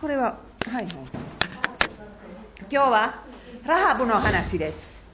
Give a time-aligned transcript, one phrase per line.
[0.00, 0.86] これは、はいはい。
[2.60, 3.22] 今日は、
[3.66, 5.04] ラハブの話です。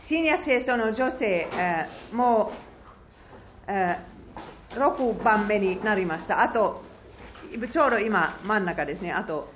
[0.00, 2.52] 新約聖書の女性、えー、も
[3.66, 6.42] う、えー、6番目になりました。
[6.42, 6.82] あと、
[7.70, 9.10] ちょうど今、真ん中ですね。
[9.10, 9.50] あと、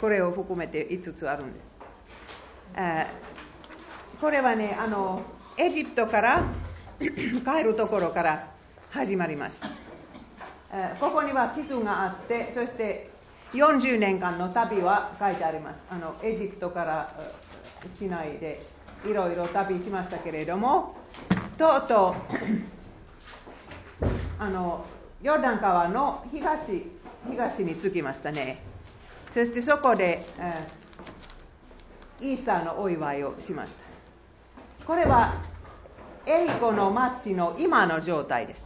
[0.00, 1.70] これを含めて5つあるんです。
[2.74, 5.22] えー、これはね、あの、
[5.56, 6.44] エジプトから
[6.98, 8.50] 帰るところから
[8.90, 9.85] 始まります。
[11.00, 13.10] ここには地図があって、そして
[13.52, 15.76] 40年間の旅は書いてあります。
[15.90, 17.14] あのエジプトから
[17.98, 18.62] 市内で
[19.08, 20.96] いろいろ旅しましたけれども、
[21.56, 22.14] とうとう、
[24.42, 24.84] あの
[25.22, 26.84] ヨルダン川の東
[27.30, 28.62] 東に着きましたね。
[29.32, 30.68] そしてそこで、え、
[32.20, 34.84] イースターのお祝いをしました。
[34.86, 35.34] これは
[36.26, 38.65] エリコの町の今の状態です。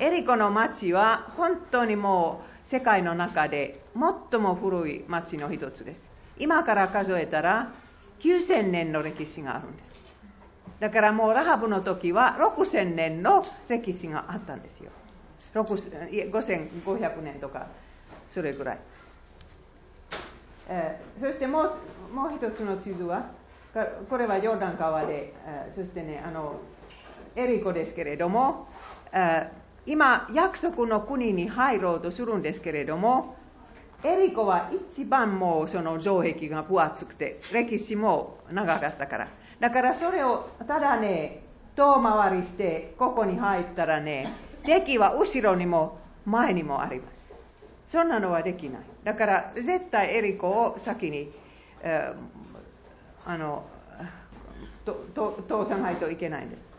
[0.00, 3.84] エリコの町は本当にもう世界の中で
[4.30, 6.00] 最も古い町の一つです。
[6.38, 7.70] 今から数えたら
[8.20, 9.90] 9000年の歴史があるんです。
[10.80, 14.90] だからもうラハブの時は6000年の歴史があったんですよ。
[15.52, 17.66] 5500年とか、
[18.32, 18.78] それぐらい。
[20.70, 21.76] えー、そしても
[22.10, 23.26] うもう一つの地図は、
[24.08, 25.34] これはヨーダン川で、
[25.74, 26.58] そしてね、あの
[27.36, 28.66] エリコですけれども、
[29.12, 33.36] えー今、約束の国に入ろうとするんですけれども、
[34.02, 39.28] エリコは一番もうその城壁が分厚くて、歴史も長かったから。
[39.58, 41.42] だからそれをただね、
[41.76, 44.32] 遠回りして、ここに入ったらね、
[44.64, 47.20] 敵は後ろにも前にもあります。
[47.88, 48.82] そんなのはできない。
[49.04, 51.32] だから絶対エリコを先に、
[51.82, 53.64] えー、あの、
[54.84, 56.69] とと通さないといけないんです。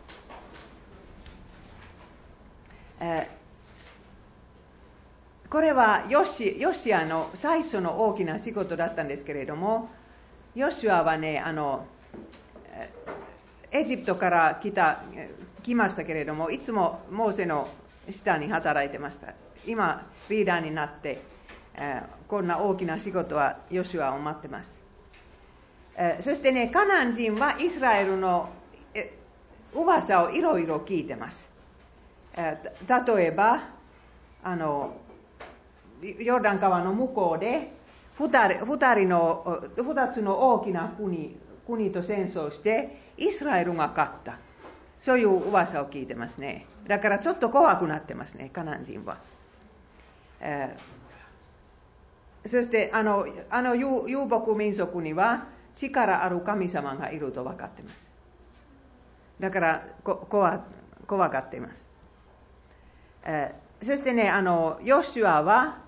[3.04, 3.28] え、
[5.50, 9.90] これはヨシヨシアの最初の大きな仕事だったんですけれども、
[10.54, 11.84] ヨシアはね、あの、
[13.72, 15.02] エジプトから来た、
[15.64, 17.68] 来ましたけれども、いつもモーセの
[18.08, 19.34] 下に働いてました。
[19.66, 21.22] 今、リーダーになって、
[21.74, 24.70] え、こんな大きな仕事はヨシアを待ってます。
[25.96, 28.48] え、そしてね、カナン人はイスラエルの
[29.74, 31.51] 噂をいろいろ聞いてます。
[32.36, 33.68] 例えば、
[34.42, 34.96] あの、
[36.02, 37.72] ヨルダン川の向こうで、
[38.18, 38.28] 二
[38.94, 44.38] 人の、二つの大きな国、国と戦争して、イスラエルが勝った。
[45.02, 46.66] そういう噂を聞いてますね。
[46.86, 49.18] だからちょっと怖くなってますね、カナン人は。
[50.40, 58.10] えー、そして、あの、あの遊牧民族には力ある神様がいると分かってます。
[59.40, 60.64] だからこ怖、
[61.06, 61.91] 怖がっています。
[63.24, 65.78] え、そしてね、あの、ヨシュアは、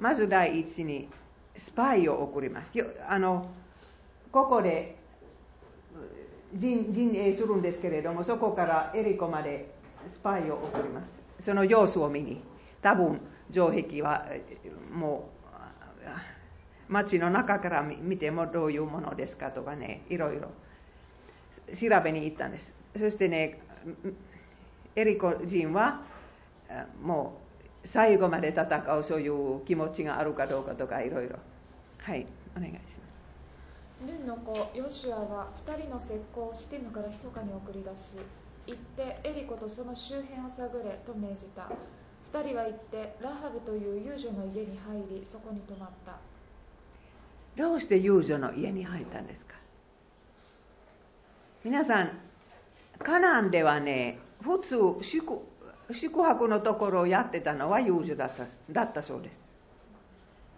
[0.00, 1.08] まず第一に、
[1.56, 2.72] スパイを送ります。
[3.08, 3.50] あの、
[4.30, 4.96] ここで
[6.54, 9.70] 陣陣営するんですけれども、そこからエリコまで
[10.12, 11.02] スパイを送りま
[11.38, 11.44] す。
[11.44, 12.40] その様子を見に。
[12.80, 14.26] 多分、城壁は、
[14.92, 15.30] も
[16.88, 20.48] う、街の中から見てもどういうものですかとかね、いろいろ
[21.74, 22.72] 調べに行ったんです。
[22.98, 23.60] そしてね、
[24.96, 26.02] エリコ人は、
[27.02, 27.40] も
[27.84, 28.64] う最後まで戦
[28.98, 31.36] うそういう気持ちがあるかどうかとかいろいろ
[31.98, 34.06] はいお願いします。
[34.06, 38.10] ヌンの子ヨシュアは2人の石膏をシティムから密かに送り出し
[38.66, 41.68] 行ってエリコとその周辺を探れと命じた。
[42.32, 46.18] 2人は行ってラハブという遊女の家に入りそこに泊まった。
[47.56, 49.54] どうして遊女の家に入ったんですか？
[51.64, 52.12] 皆さん
[52.98, 55.40] カナンではね普通宿
[55.92, 59.42] 宿泊のところをやってたのは遊女だっただったそうです。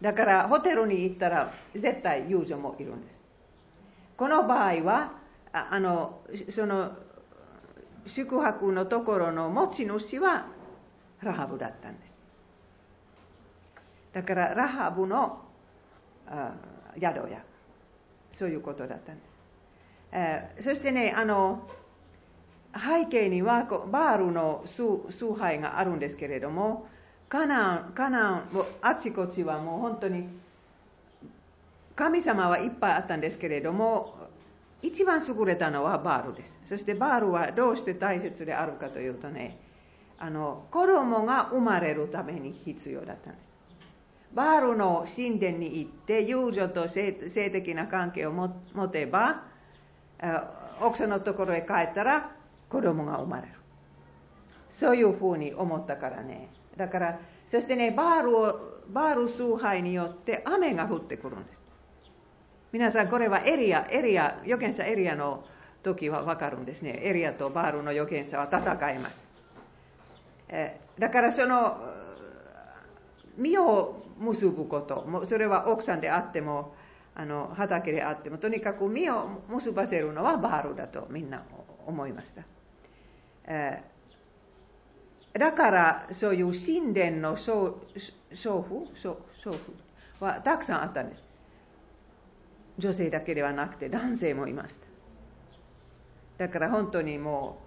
[0.00, 3.20] だからホテルに行ったら絶対遊女もいるんです。
[4.16, 5.12] この場合は、
[5.52, 6.20] あの、
[6.50, 6.92] その
[8.06, 10.46] 宿泊のところの持ち主は
[11.22, 12.10] ラハブだったんです。
[14.12, 15.40] だからラハブの
[16.98, 17.42] 宿屋、
[18.32, 19.30] そういうことだったんです。
[20.12, 21.68] えー、そしてね、あの、
[22.74, 26.86] 背景にはバールの崇拝があるんですけれども、
[27.28, 28.48] カナン、カナン、
[28.82, 30.28] あちこちはもう本当に、
[31.96, 34.14] 神様はいっぱいあったんですけれども、
[34.82, 36.58] 一番優れたのはバールです。
[36.68, 39.58] そしてバールはどうして大切であるかというとね、
[40.18, 43.50] あの、子供が生まれるために必要だったんです。
[44.32, 48.48] バールの神殿に行って、友女と性的な関係を持
[48.88, 49.42] てば、
[50.80, 52.30] 奥さんのところへ帰ったら、
[52.70, 53.48] 子供が生まれる。
[54.70, 57.20] そういうふうに思ったからね、だから、
[57.50, 61.60] そしてね、バールを、バール崇拝によって雨が降ってくるんです。
[62.72, 65.44] 皆さん、これはエリア、エリア、預言者エリアの
[65.82, 67.00] 時はわかるんですね。
[67.02, 69.18] エリアとバールの預言者は戦います。
[70.48, 71.78] えだからその、
[73.36, 76.74] 身を結ぶこと、それは奥さんであっても、
[77.14, 81.42] あの畑であっても、とにかく身を結ばせるのはバールだとみんな
[81.86, 82.42] 思いました。
[85.32, 87.82] だからそういう神殿の娼婦
[88.34, 91.22] 娼婦はたくさんあったんです。
[92.78, 94.74] 女性だけではなくて男性もいまし
[96.38, 96.46] た。
[96.46, 97.60] だから本当にも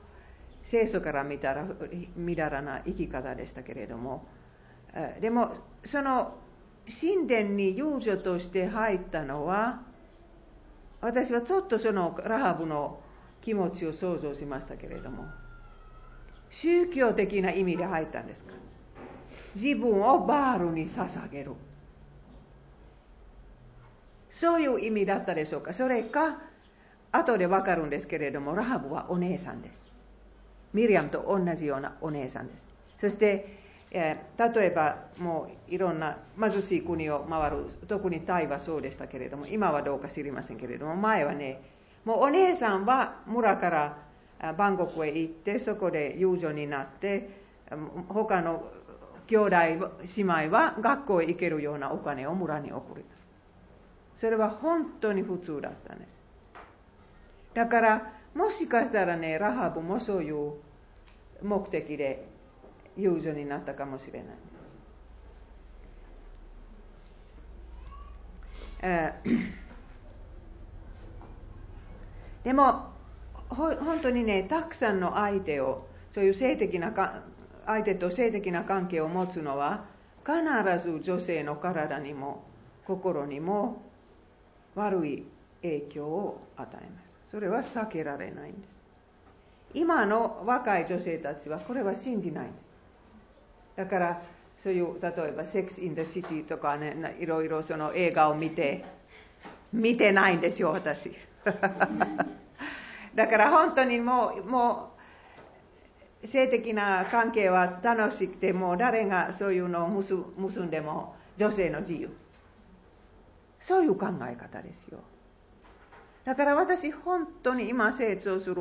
[0.64, 1.68] う聖書から見たら
[2.16, 4.26] みだらな生き方でしたけれども、
[5.20, 5.52] でも
[5.86, 6.36] その
[7.02, 9.82] 神殿に遊女として入ったのは、
[11.02, 13.00] 私はちょっとそのラハブの
[13.42, 15.26] 気持ちを想像しましたけれども、
[16.62, 18.54] 宗教的な意味で入ったんですか？
[19.56, 21.52] 自分をバールに捧げる。
[24.30, 25.74] そういう意味だったでしょうか？
[25.74, 26.40] それか、
[27.12, 29.92] 後でわかるんですけれども、ラハブはお姉さんです。
[30.74, 32.64] ミリアムと同じようなお姉さんです。
[33.02, 33.60] そして、
[33.92, 41.62] え、例えばもういろんな貧しい国を回る、特にタイはそうでしたけれども、今はどうか知りませんけれども、前はね、
[42.06, 43.98] もうお姉さんは村から
[44.58, 47.30] バンコクへ行って、そこで遊女になって、
[48.10, 48.66] 他の
[49.28, 49.78] 兄弟、姉
[50.18, 53.24] 妹は学校へ行けるようなお金を村に送ります。
[54.20, 56.10] それは本当に普通だったんです。
[57.54, 60.54] だから、もしかしたらね、ラハブもそういう
[61.42, 62.28] 目的で
[62.98, 64.28] 遊女になったかもしれない
[72.44, 72.93] でも
[73.54, 77.22] 本当にねたくさんの相手をそういう性的なか
[77.66, 79.86] 相手と性的な関係を持つのは
[80.26, 80.42] 必
[80.84, 82.44] ず女性の体にも
[82.86, 83.82] 心にも
[84.76, 85.24] 悪い
[85.62, 87.14] 影響を与えます。
[87.32, 88.74] それは避けられないんです。
[89.74, 92.64] 今の若い女性たちはこれは信じないんです。
[93.78, 94.22] だから
[94.62, 98.86] そういう例えば「セックス・イン・ダ・シティ」とかねいろいろその映画を見て
[99.72, 101.12] 見てないんですよ私。
[103.16, 104.92] だから本当にもうも
[106.24, 112.10] う性的な関係は楽しくてもう誰がそういうのを結んでも女性の自由。
[113.60, 115.00] そういう考え方ですよ。
[116.26, 118.56] だから私本当に今成長する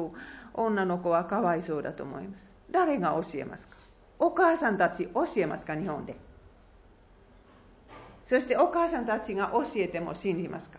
[0.55, 2.51] 女の子はかわいそうだと思います。
[2.71, 3.77] 誰が教えますか？
[4.19, 5.75] お母さんたち教えますか？
[5.75, 6.17] 日本で。
[8.27, 10.79] そしてお母さんたちが教えても信じますか？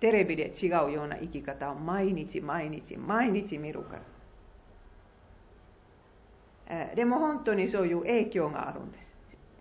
[0.00, 3.98] テレビで違うような生き方を毎日毎日毎日見るか
[6.68, 6.94] ら。
[6.94, 9.06] でも本当にそういう影響があるんです。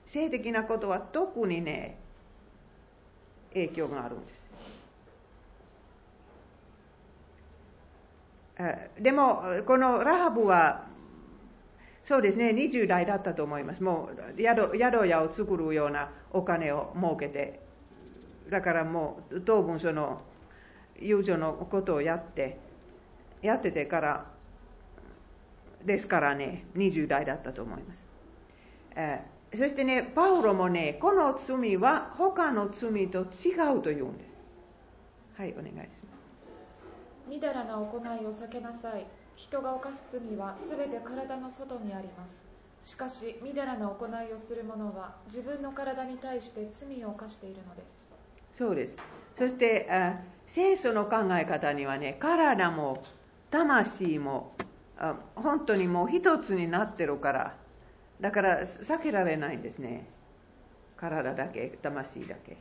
[0.07, 1.97] 性的なことは特にね、
[3.53, 4.45] 影響があるんです。
[8.99, 10.87] でも、このラハブは
[12.03, 13.81] そうですね、20代だったと思います。
[13.81, 17.64] もう宿宿屋を作るようなお金を儲けて、
[18.49, 20.21] だからもう当分その
[20.99, 22.57] 友情のことをやって、
[23.41, 24.25] やっててから、
[25.83, 28.05] ですからね、20代だったと思います。
[28.95, 34.41] えー、そしてね、パウロもね、この罪は他の罪と違うと言うんです。
[35.37, 35.95] はい、お願いします。
[37.27, 39.05] みだらな行いを避けなさい。
[39.35, 42.41] 人が犯す罪はすべて体の外にあります
[42.89, 48.04] しかしみだらな行いをする者は自分の体に対して罪を犯しているのです
[48.57, 48.97] そうです。
[49.37, 53.03] そしてあ聖書の考え方にはね体も
[53.51, 54.53] 魂も
[54.97, 57.57] あ本当にもう一つになってるから
[58.21, 60.07] だから避けられないんですね。
[60.97, 62.57] 体だけ魂だけ、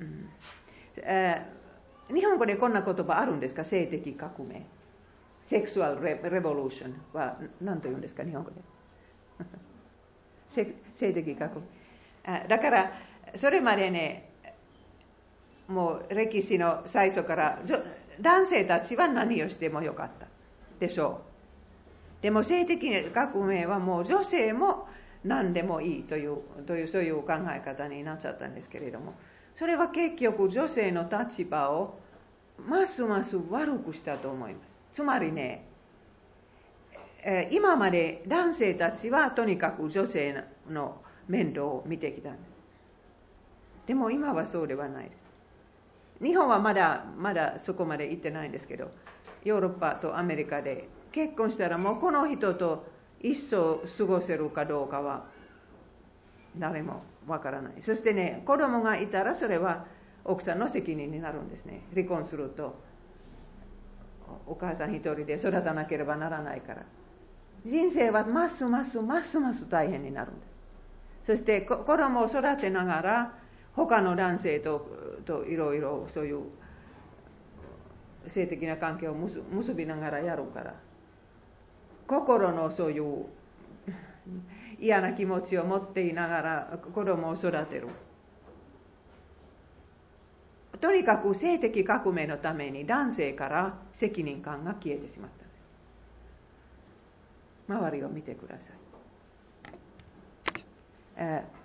[0.00, 0.28] うん。
[0.96, 3.64] えー、日本語でこんな言葉あるんですか？
[3.64, 4.66] 性的革命。
[5.44, 8.56] セクシュアルレレボリューションは何と言うんですか、日本語で。
[10.96, 12.48] 性的革命。
[12.48, 12.92] だから、
[13.34, 14.30] それまでね、
[15.68, 17.58] もう歴史の最初から
[18.20, 20.26] 男性たちは何をしてもよかった
[20.78, 21.20] でしょ
[22.20, 22.22] う。
[22.22, 24.88] でも性的革命はもう女性も
[25.24, 29.14] 何でもいいというというそういう考え方になっちゃったんですけれども
[29.54, 31.98] それは結局女性の立場を
[32.66, 34.66] ますます悪くしたと思います。
[34.94, 35.66] つまりね、
[37.50, 42.55] 今まで男性たちはとにかく女性の面倒を見てきたんです。
[43.86, 45.26] でも今はそうではないです。
[46.22, 48.90] 日本はまだまだそこまで行ってないんですけど、
[49.44, 52.86] ヨーロッパとアメリカで結婚したらもうこの人と
[53.20, 55.26] 一生過ごせるかどうかは
[56.58, 57.74] 誰もわからない。
[57.82, 59.86] そしてね、子供がいたらそれは
[60.24, 61.82] 奥さんの責任になるんですね。
[61.94, 62.80] 離婚すると、
[64.46, 66.82] お母さん一人で育たなければならないから。
[67.64, 70.56] 人生はますますますます大変になるんです。
[71.26, 73.38] そして子供を育てながら、
[73.76, 74.86] 他の男性と
[75.26, 76.44] といろいろそういう
[78.28, 80.74] 性的な関係を結びながらやるから、
[82.06, 83.26] 心のそういう
[84.80, 87.88] 嫌な気持ちを持っていながら子供を育てる。
[90.80, 95.66] とにかく性的革命のために男性から責任感が消えてしまったんです。
[97.68, 98.76] 周りを見てください。
[101.18, 101.55] えー、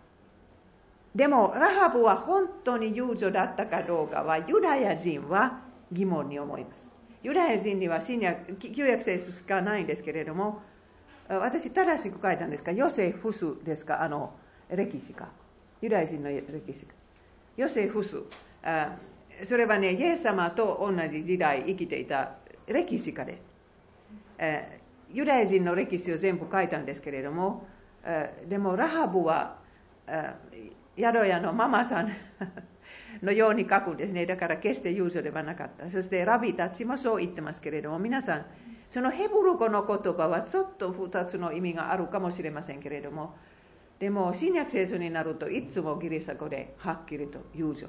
[1.16, 6.88] でも、ラハブは本当に友情だったかどうかは、ユダヤ人は疑問に思います。
[7.22, 10.62] ユダヤ人には新約、旧約聖書しかないんですけれども、
[11.28, 12.72] 私正しく書いたんですか？
[12.72, 14.02] ヨセフスですか？
[14.02, 14.34] あの、
[14.70, 15.30] 歴史か。
[15.82, 16.94] ユダヤ人の歴史か。
[17.58, 18.18] ヨセフス。
[19.46, 22.36] それはね、イエス様と同じ時代生きていた
[22.68, 23.44] 歴史家です。
[25.14, 27.68] ユダヤ人の歴史を全部書いたんですけれども、
[28.48, 29.58] でもラハブは
[30.98, 32.12] 宿屋のママさん
[33.24, 34.26] のように書くんですね。
[34.26, 35.90] だから決して友情ではなかった。
[35.90, 38.46] そしてラビたちもそう言ってますけれども、皆さん、
[38.90, 43.36] そのヘブル語の言葉はちょっと2つの意味があるかもしれませんけれども、
[44.00, 47.88] でも新約聖書になるといつもギリシャ語ではっきりと友情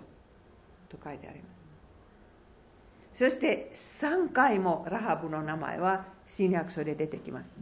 [0.88, 1.48] と書いてありま
[3.14, 3.18] す。
[3.18, 7.54] そして3回もラハブの名前は新約書で出てきます。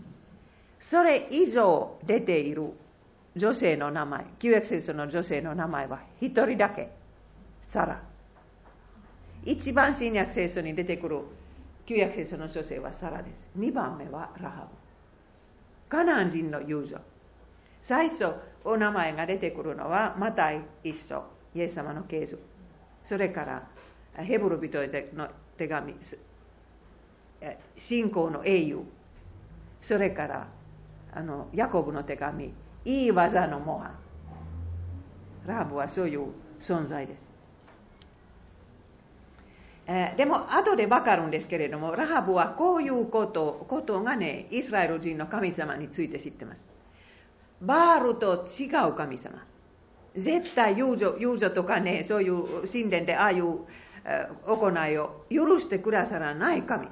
[0.79, 2.73] それ以上出ている
[3.37, 6.91] 女性の名前、旧約聖書の女性の名前は1人だけ、
[7.69, 8.03] サラ。
[9.45, 11.21] 一番新約聖書に出てくる
[11.87, 13.59] 旧約聖書の女性はサラです。
[13.59, 14.69] 2番目はラハブ。
[15.89, 16.99] カナン人の友情。
[17.83, 18.33] 最初、
[18.65, 22.43] お名前が出てくるのは、マタイ一緒、イエス様の継続。
[23.07, 23.67] それから
[24.23, 24.79] ヘブル人
[25.17, 25.95] の手紙
[27.77, 28.81] 信仰の英雄
[29.83, 30.49] それから
[31.13, 32.53] あのヤコブの手紙
[32.85, 33.95] いい技の模範
[35.47, 36.29] ラブはそういう
[36.61, 37.19] 存在です、
[39.87, 46.59] えでも後でわかるんですけれどもラハブはこういうことことがねイスラエル人の神様について知ってます。
[47.61, 49.45] バールと違う神様。
[50.17, 53.59] 絶対友情友情とかね、そういう神殿でああいう
[54.47, 56.89] 行いを許してくださらない神。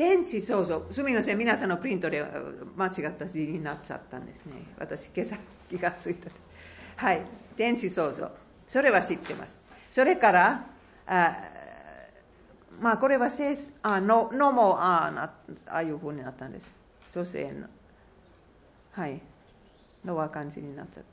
[0.00, 2.24] 天地創造、すみません、皆さんのプリントで
[2.74, 4.54] 間違った字になっちゃったんですね。
[4.78, 5.36] 私、今朝
[5.68, 6.30] 気がついた。
[6.96, 7.22] はい、
[7.54, 8.30] 天地創造。
[8.66, 9.60] それは知ってます。
[9.90, 10.66] それから、
[11.06, 11.36] あ
[12.80, 15.24] まあ、これはせあの、のもああな、
[15.66, 16.70] ああいうふうになったんです。
[17.14, 17.66] 女性の。
[18.92, 19.20] はい。
[20.02, 21.04] のは感じになっちゃっ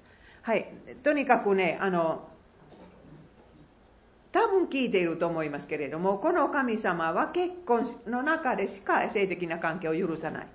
[0.46, 0.52] た。
[0.52, 0.66] はい、
[1.04, 2.30] とにかくね、あの、
[4.38, 10.48] 多分聞いていると思いますけれども、この神様は結婚の中でしか性的な関係を許さない。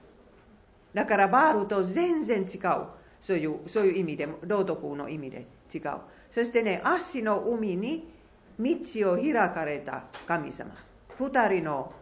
[0.95, 2.87] だからバールと全然違う。
[3.21, 5.83] そういう、そういう意味で、道徳の意味で違う。
[6.31, 8.09] そしてね、足の海に
[8.61, 10.71] 道を開かれた神様。
[11.19, 11.93] 二人の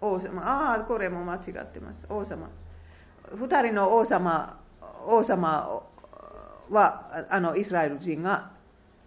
[0.00, 0.42] 王様。
[0.42, 2.06] ああ、これも間違ってます。
[2.08, 2.48] 王様。
[3.34, 4.60] 二人の王様
[5.06, 5.82] 王様
[6.70, 8.52] はあのイスラエル人が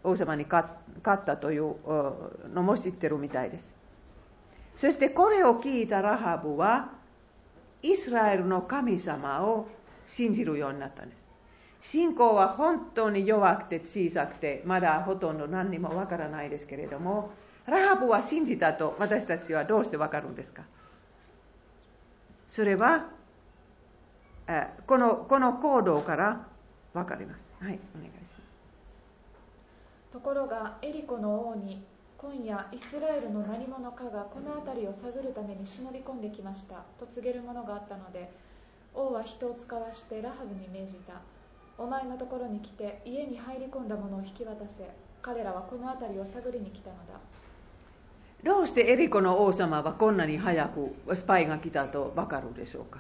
[0.06, 0.66] 王様に勝
[1.10, 1.76] ったという
[2.54, 3.74] のも知ってるみたいです。
[4.78, 6.92] そしてこれを聞いたラハブは
[7.82, 9.68] イスラエルの神様を
[10.08, 11.92] 信じるようになったんです。
[11.92, 17.32] 信仰は本当に弱くて小さくてまだほとんど何にもわからないですけれども
[17.68, 20.64] ラハブは信じたと私たちはどうしてわかるんですか？
[22.50, 23.08] それは
[24.88, 26.48] このこの行動から
[26.94, 27.48] 分かります。
[27.60, 28.25] はい、お願いします。
[30.16, 31.84] ところが、エリコの王に、
[32.18, 38.32] 今夜、イスラエルの何者かがこの辺りを探るために忍び込んできましたと告げるものがあったので、
[38.94, 41.16] 王は人を使わしてラハブに命じた。
[41.78, 44.90] お前のところに来て、家に入り込んだものを引き渡せ。
[45.22, 47.20] 彼らはこの辺りを探りに来たのだ。
[48.46, 53.00] どうしてエリコの王様はこんなに早くスパイが来たと分かるでしょうか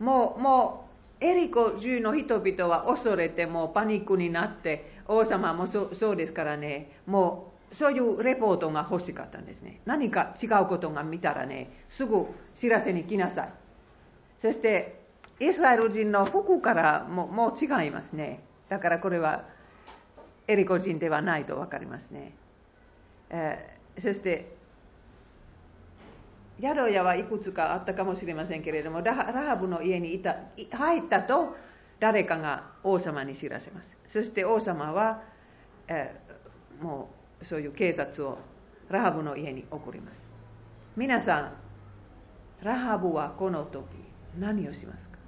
[0.00, 0.89] もう、もう、
[1.20, 9.80] エリコ中の人々は恐れて、もうパニックになって、王様もそそうですからね、もう、そういうレポートが欲しかったんですね。
[9.84, 13.52] 何か違うことが見たらね、すぐ知らせに来なさい。
[14.40, 15.00] そして、
[15.38, 18.42] イスラエル人の服からももう違いますね。
[18.68, 19.44] だからこれは
[20.48, 22.32] エリコ人ではないと分かりますね。
[23.30, 24.56] えー、そして、
[26.60, 30.36] 宿屋はいくつかあったかもしれませんけれどもラハブの家にいた
[30.72, 31.56] 入ったと
[31.98, 33.96] 誰かが王様に知らせます。
[34.08, 35.22] そして王様は、
[35.88, 38.38] えー、もうそういう警察を
[38.88, 40.22] ラハブの家に送ります。
[40.96, 41.52] 皆さん
[42.62, 43.84] ラハブはこの時
[44.38, 45.18] 何をしますか？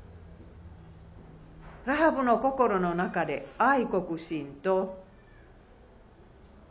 [1.86, 5.02] ラハブの心の中で愛国心と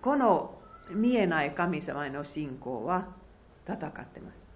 [0.02, 0.56] この
[0.90, 3.08] 見えない神様への信仰は
[3.68, 4.51] 戦ってます。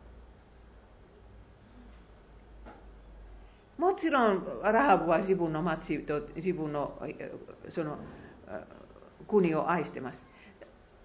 [3.77, 6.99] もちろんラハブは自分の町と自分の
[7.69, 7.97] その
[9.27, 10.21] 国を愛してます。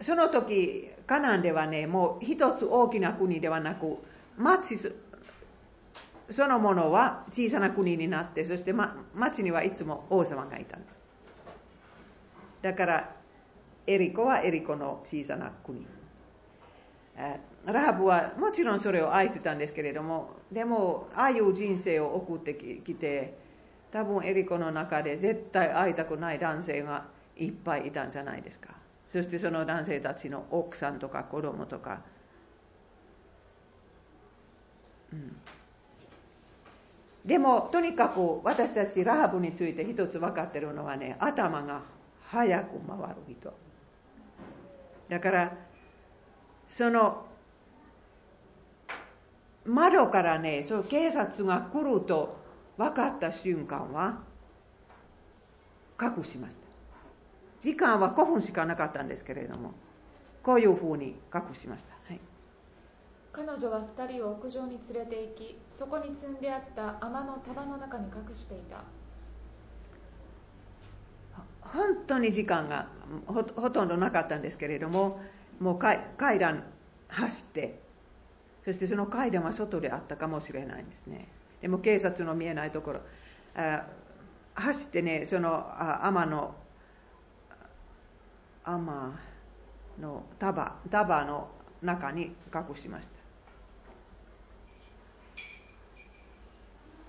[0.00, 3.98] その時カナンではねもう一つ大きな国ではなく
[4.38, 4.78] 町
[6.30, 10.96] そのものは小さな国になってそして、ま、町にはいつも王様がいたんです。
[12.62, 13.16] だから
[13.86, 15.86] エリコはエリコの小さな国。
[17.66, 23.36] ラハブはもちろんそれを愛してたんですけれどもでもああいう人生を送ってきて
[23.92, 28.68] 多分エリコの中で絶対会いたくない男性がいっぱいいたんじゃないですか。
[29.08, 32.00] そしてその男性たちの奥さんとか子供とか、
[35.12, 35.36] うん、
[37.24, 41.82] でもとにかく私たちラハブについて一つ分かってるのはね頭が
[42.22, 43.52] 早く回る人。
[45.08, 45.52] だから
[46.70, 47.26] その
[49.64, 52.36] 窓からねそう警察が来ると
[52.76, 54.20] 分かった瞬間は
[56.00, 56.60] 隠しました。
[57.60, 59.74] 時間は5分しかなかったんですけれども
[60.42, 62.20] こういうふうに隠しました、はい、
[63.32, 68.82] 彼女は2人を屋上に連れて行きそこに積んであった天の束の中に隠していた。
[71.60, 72.88] 本当に時間が
[73.26, 75.20] ほとんどなかったんですけれども
[75.60, 76.00] もう階
[76.38, 76.64] 段
[77.08, 77.78] 走って
[78.64, 81.28] そしてその階段は外であったかもしれないんですね。
[81.60, 83.00] でも警察の見えないところ。
[83.54, 83.86] あ
[84.54, 85.66] 走ってねその
[86.02, 86.54] 天の
[88.64, 89.12] 天
[90.00, 91.48] の束束の
[91.82, 93.20] 中に隠しました。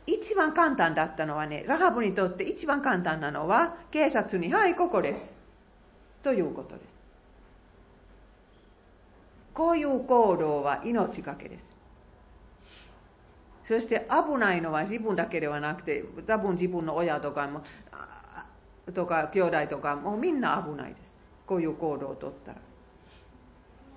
[0.08, 5.34] 一番簡単だったのはねラハブにとって一番簡単なのは警察に「はいここです」
[6.24, 7.01] ということです。
[9.54, 11.76] こういう行動は命がけです。
[13.64, 17.62] そして危ないのは自分だけではなくて、多分自分の親とかも、
[18.94, 21.12] とか兄弟とかもみんな危ないです。
[21.46, 22.58] こういう行動をとったら。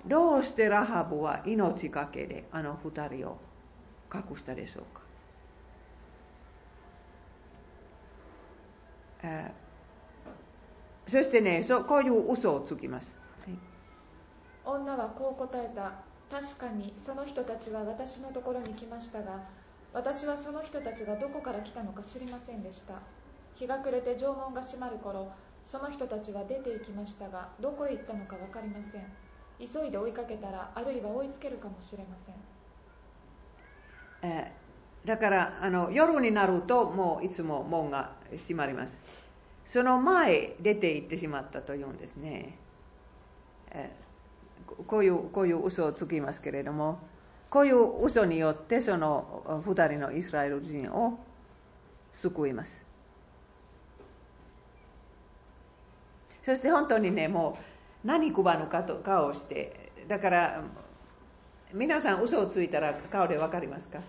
[0.07, 3.37] どうしてラハブは命がけであの二人を
[4.13, 5.01] 隠したでしょうか。
[9.23, 13.24] えー、そしてねそ、こういう嘘をつきます。
[14.65, 15.93] 女はこう答えた。
[16.29, 19.39] 確かにその人たちは私のところに来ましたが
[19.93, 22.95] 私はその人たちがどこから来たのか知りませんでした。
[23.53, 25.31] 日が暮れて縄文が閉まる頃
[25.65, 29.01] その人たちは出て行きましたがどこへ行ったのか分かりません。
[29.59, 32.31] 急いで追いかけたらあるいは追いつけるかもしれませ
[34.27, 34.51] ん、え、
[35.05, 38.97] だからあの夜になるともういつも門が閉まります。
[39.67, 42.57] その前出て行ってしまったというんですね、
[43.71, 43.89] え
[44.87, 46.99] こういうこういう嘘をつきますけれども
[47.49, 51.19] こういう嘘によってその2人のイスラエル人を
[52.15, 52.71] 救います。
[56.43, 57.57] そして本当にねも
[58.03, 60.61] う何食わぬかと顔をしてだから
[61.73, 63.99] 皆さん嘘をついたら顔で分かりますか？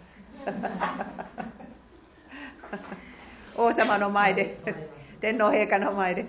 [3.57, 4.59] 王様の前で
[5.21, 6.27] 天皇陛下の前で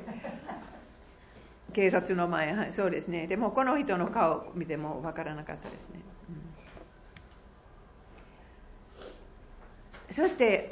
[1.78, 3.28] 警察の前、はい、そうですね。
[3.28, 6.02] でもこの人の顔を見てもわからなかったですね。
[10.10, 10.72] うん、そして、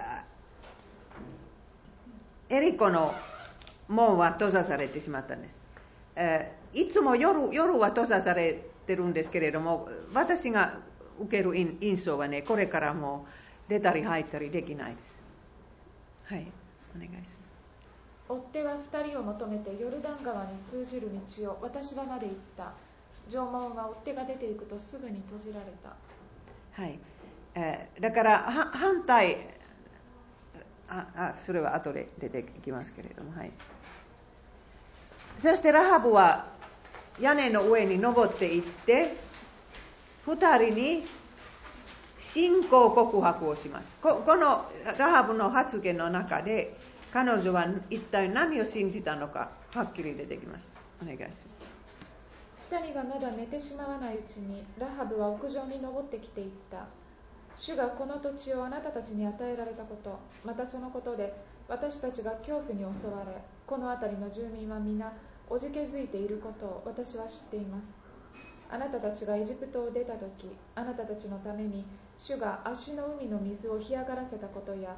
[2.50, 3.14] エリコの
[3.88, 5.62] 門は閉ざされてしまったんです。
[6.16, 10.80] えー、いつも夜夜は閉ざされてるんですけれども、私が
[11.20, 13.28] 受ける印象はね、これからも
[13.70, 15.20] 出たり入ったりできないです。
[16.24, 16.52] はい、
[16.96, 17.35] お願いします。
[18.28, 22.74] 追っ手は2人を求めてヨルダン川に通じる道を私はまで行った。
[23.30, 25.96] 縄文は追っ手が出ていくとすぐに閉じられた。
[26.82, 27.00] はい、
[27.56, 28.40] えー、だから
[28.74, 29.56] 反対。
[30.88, 33.36] ああそれは後で出てきますけれども。
[33.38, 33.52] はい。
[35.40, 36.48] そしてラハブは
[37.20, 39.16] 屋根の上に登っていって
[40.26, 41.08] 2人に
[42.22, 43.88] 信仰告白をします。
[44.02, 44.66] ここの
[44.98, 46.76] ラハブの発言の中で
[47.14, 50.66] 彼女は一体何を信じたのかはっきり出てきます。
[51.02, 51.56] お願いします。
[52.72, 56.88] 2人がまだ寝てしまわないうちにラハブは屋上に登ってきていった。
[57.58, 60.20] 主がこの土地をあなたたちに与えられたこと。
[60.44, 61.34] またそのことで
[61.68, 63.32] 私たちが恐怖に襲われ
[63.66, 65.12] この辺りの住民は皆
[65.50, 68.06] おじけづいていることを私は知っています。
[68.70, 71.86] あなたたちがエジプトを出た時あなたたちのために
[72.18, 74.96] 主が足の海の水を干上がらせたことや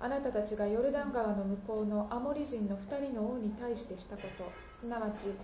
[0.00, 5.34] あなたたちがヨルダン川の向こうのアモリ人の2人の王に対してしたことすなわち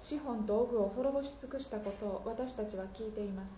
[0.00, 3.48] シホンとオグを滅ぼし尽くしたことを私たちは聞いています。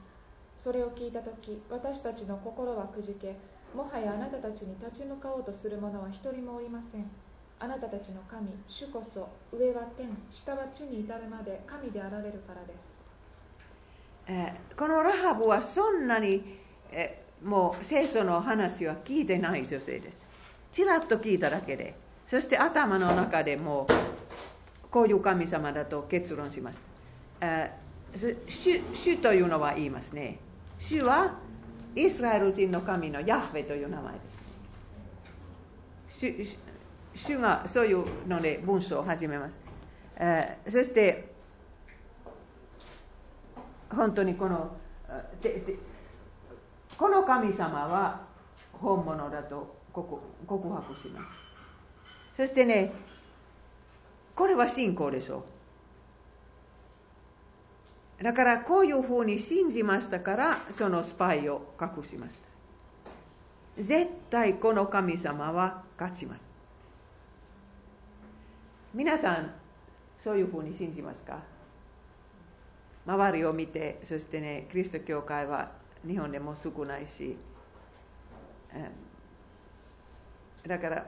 [0.63, 3.37] それを聞いた時私たちの心はくじけ
[3.75, 7.11] もはやあなたたちに立ち向かおうとする者は一人もおりません。
[7.59, 12.77] あなたたちの神主こそ上は天下は地に至るまで神であられるからです、
[14.29, 16.59] え、このラハブはそんなに、
[16.91, 20.26] え、もう聖書の話は聞いてない女性です。
[20.77, 21.95] ちらっと聞いただけで。
[22.27, 23.87] そして頭の中でも
[24.91, 26.79] こういう神様だと結論します、
[28.47, 30.39] 主主というのは言いますね。
[30.79, 31.39] 主は
[31.95, 34.13] イスラエル人の神のヤフェという名前
[36.21, 36.59] です。
[37.15, 39.55] 主がそういうので文章を始めます。
[40.71, 41.33] そして、
[43.89, 44.77] 本当にこの、
[46.99, 48.27] この神様は
[48.75, 51.27] 本物だと告白します。
[52.37, 52.93] そしてね、
[54.35, 55.45] これは信仰でしょ
[58.21, 58.25] う。
[58.25, 62.35] だからこういうふうに信じましたから、そのスパイを隠しまし
[63.77, 63.83] た。
[63.83, 66.41] 絶対この神様は勝ちます。
[68.95, 69.53] 皆さん
[70.17, 71.41] そういうふうに信じますか？
[73.07, 75.71] 周りを見てそしてねキリスト教会は
[76.07, 77.37] 日本でも少ないし
[80.67, 81.07] だから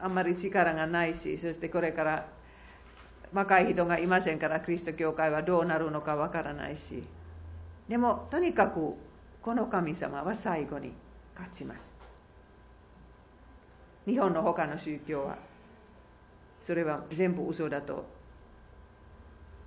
[0.00, 2.28] あんまり力がないしそしてこれから
[3.32, 7.04] 若い人がいませんからキリスト教会はどうなるのかわからないし。
[7.88, 8.94] でもとにかく
[9.42, 10.92] この神様は最後に
[11.34, 11.94] 勝ちます。
[14.06, 15.36] 日本の他の宗教は。
[16.64, 18.04] それは全部嘘だと。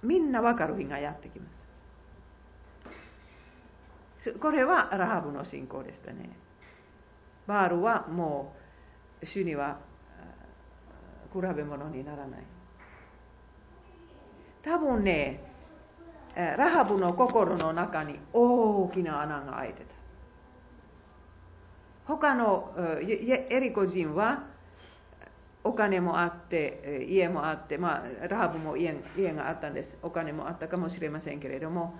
[0.03, 1.45] みんな分かる日がやってきま
[4.21, 4.33] す。
[4.33, 6.29] これはラハブの信仰でしたね。
[7.47, 8.60] バールはもう
[9.23, 9.77] 主には
[11.33, 12.43] 比べ物にならない。
[14.63, 15.43] 多分ね
[16.35, 19.91] ラハブの心の中に大きな穴が開いてた。
[22.13, 24.43] 他のエリコ人は
[25.63, 29.95] お金もあって、家もあって、まあ、ラハブも家家があったんです。
[30.01, 31.99] お金もあったかもしれませんけれども、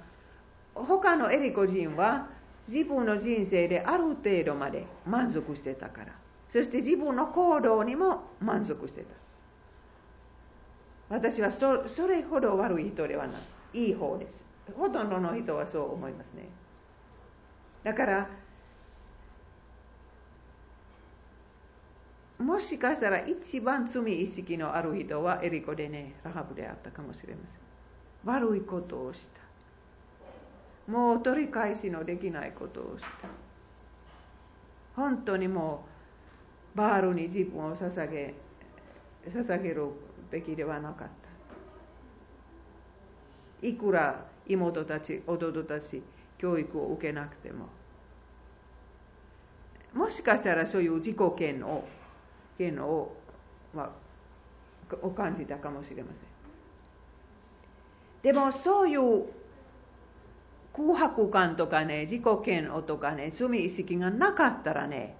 [0.74, 2.28] 他のエリコ人は
[2.68, 6.14] 自分の人生である程度まで満足してたから、
[6.52, 9.08] そして自分の行動にも満足してた。
[11.10, 13.42] 私はそれほど悪い人ではない。
[13.74, 14.44] いい方です。
[14.78, 16.48] ほとんどの人はそう思いますね。
[17.84, 18.30] だから、
[22.38, 27.42] もしかしたら一番罪意識のある人はエリコでね、ラハブであったかもしれま
[28.26, 28.34] せん。
[28.34, 29.20] 悪いことをし
[30.88, 30.92] た。
[30.92, 33.30] もう取り返しのできないことをした。
[34.96, 35.91] 本当にもう、
[36.76, 38.34] バールに自分を捧げ、
[39.28, 39.88] 捧げる
[40.30, 41.08] べきではなかっ
[43.62, 43.68] た。
[43.68, 46.02] いくら妹たち、弟たち、
[46.38, 47.68] 教育を受けなくても。
[49.94, 51.84] もしかしたらそういう自己嫌悪っ
[52.58, 53.18] ていうのを、
[53.74, 56.10] まあ、を感じたかもしれま
[58.24, 58.34] せん。
[58.34, 59.26] でもそういう
[60.74, 65.18] 空白感とかね、自己嫌悪とかね、罪意識がなかったらね、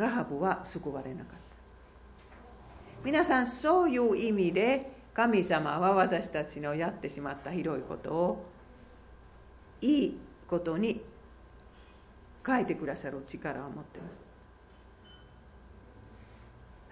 [0.00, 1.36] ラハブは救われなかった。
[3.04, 8.46] 皆さん、そういう意味で、神様は私たちのやってしまったひどいことを、
[9.80, 11.00] いいことに
[12.44, 14.24] 変えてくださる力を持っています。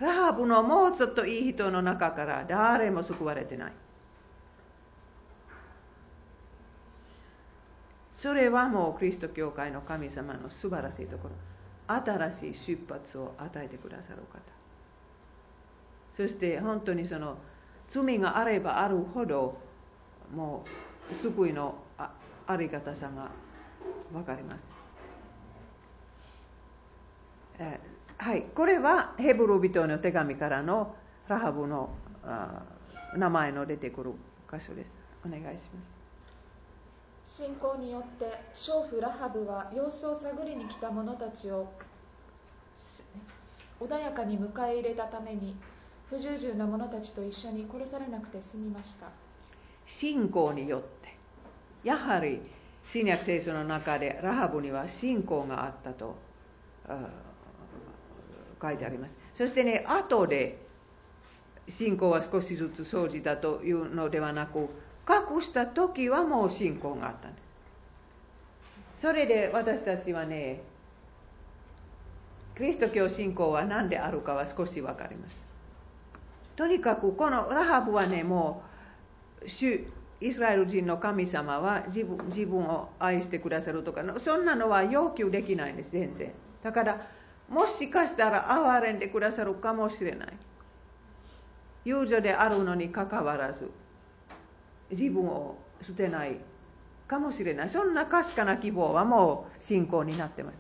[0.01, 3.73] ラハブのもうちょっといい人の中から誰も救われてない。
[8.19, 11.35] それはもうキリスト教会の神様の素晴らしいところ。
[11.87, 14.41] 新しい出発を与えてくださる方。
[16.17, 17.37] そして本当にその
[17.91, 19.59] 罪があればあるほど
[20.35, 20.65] も
[21.11, 21.75] う救いの
[22.47, 23.31] あり方さが
[24.13, 24.65] 分かります。
[27.59, 27.79] え
[28.17, 30.95] はい、これはヘブル人の手紙からの
[31.29, 31.91] ラハブの
[33.17, 34.13] 名前の出てくる
[34.51, 34.93] 箇所です。
[35.27, 35.94] お願いします。
[37.37, 41.69] 信仰によって娼婦ラハブは様子を探りに来た者たちを
[43.81, 45.57] 穏やかに迎え入れたために
[46.09, 49.09] 不従順な者たちと一緒に殺されなくて済みました
[49.87, 51.17] 信仰によって
[51.83, 52.41] やはり
[52.91, 56.17] 新約聖書の中でラハブには信仰があったと
[58.61, 59.15] 書いてあります。
[59.35, 60.59] そしてね、後で
[61.69, 64.69] 信仰は少しずつ生じたというのではなく、
[65.09, 67.45] 隠した時はもう信仰があったんです。
[69.03, 70.63] それで私たちはね、
[72.57, 75.37] キリスト教信仰は何であるかは少し分かります。
[76.57, 78.63] とにかくこのラハブはね、も
[79.45, 79.87] う主
[80.21, 87.07] イスラエル人の神様は自分自分を愛してくださるとかそんなのは要求できないんです全然だから
[87.49, 90.29] もしかしたら憐れんでくださるかもしれない
[91.85, 93.71] 友情であるのにかかわらず
[94.91, 96.39] 自分を捨てない
[97.07, 97.69] かもしれない。
[97.69, 100.59] そんな確かな希望はもう信仰になってます。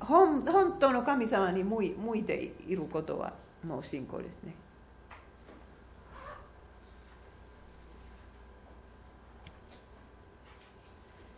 [0.00, 3.32] 本本当の神様に向い向いていることは
[3.66, 4.54] もう信仰ですね。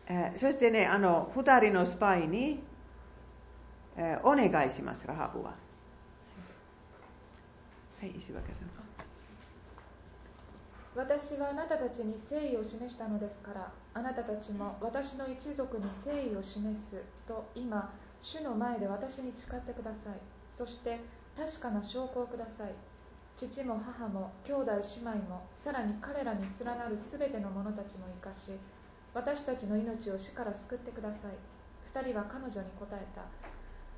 [0.08, 2.60] えー、そしてね、あの、二人のスパイに、
[3.96, 5.54] えー、お願いします、ラハブは。
[8.06, 8.70] い、石若さん。
[10.96, 17.92] 私はあなたたちに誠意を示したのですから、あなたたちも私の一族に誠意を示すと今、
[18.22, 20.20] 主の前で私に誓ってください。
[20.56, 21.00] そして
[21.36, 22.72] 確かな証拠をください。
[23.36, 28.56] 父も母も兄弟姉妹も、さらに彼らに連なるすべての者たちも生かし、
[29.16, 33.24] 私たちの命を死から救ってください2人は彼女に答えた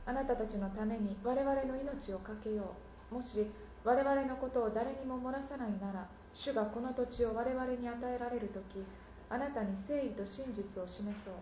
[0.06, 2.76] あなたたちのために我々の命をかけよ
[3.10, 3.50] うもし
[3.84, 8.84] 我々のことを誰にも漏らさないなら主がこの土地を我々に与えられる時
[9.30, 11.34] あなたに誠意と真実を示そう。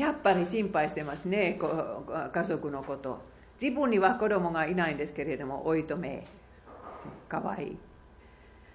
[0.00, 3.20] やっぱり心配してますね家族のこと。
[3.62, 6.26] 自分には子供がいないんですけれどもおいとめ。
[7.28, 7.68] かわい。
[7.68, 7.78] い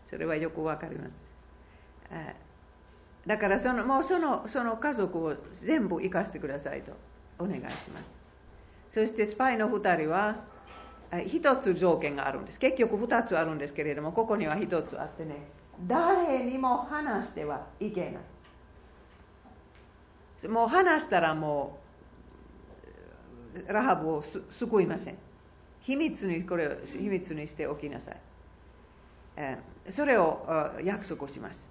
[0.09, 1.11] それはよくわかります。
[3.27, 6.93] だからそのもうそのその家族を全部生かしてくださいと
[7.37, 7.83] お願いします。
[8.91, 10.37] そしてスパイの2人は
[11.25, 12.59] 一つ条件があるんです。
[12.59, 15.35] 結局2つあるんですけれどもここには1つあってね。
[15.87, 18.23] 誰にも話してはいけない。
[20.47, 21.79] もう話したらも
[23.67, 25.17] うラハブを救いません。
[25.81, 28.17] 秘密にこれを秘密にしておきなさい。
[29.89, 30.45] それを
[30.83, 31.67] 約束します。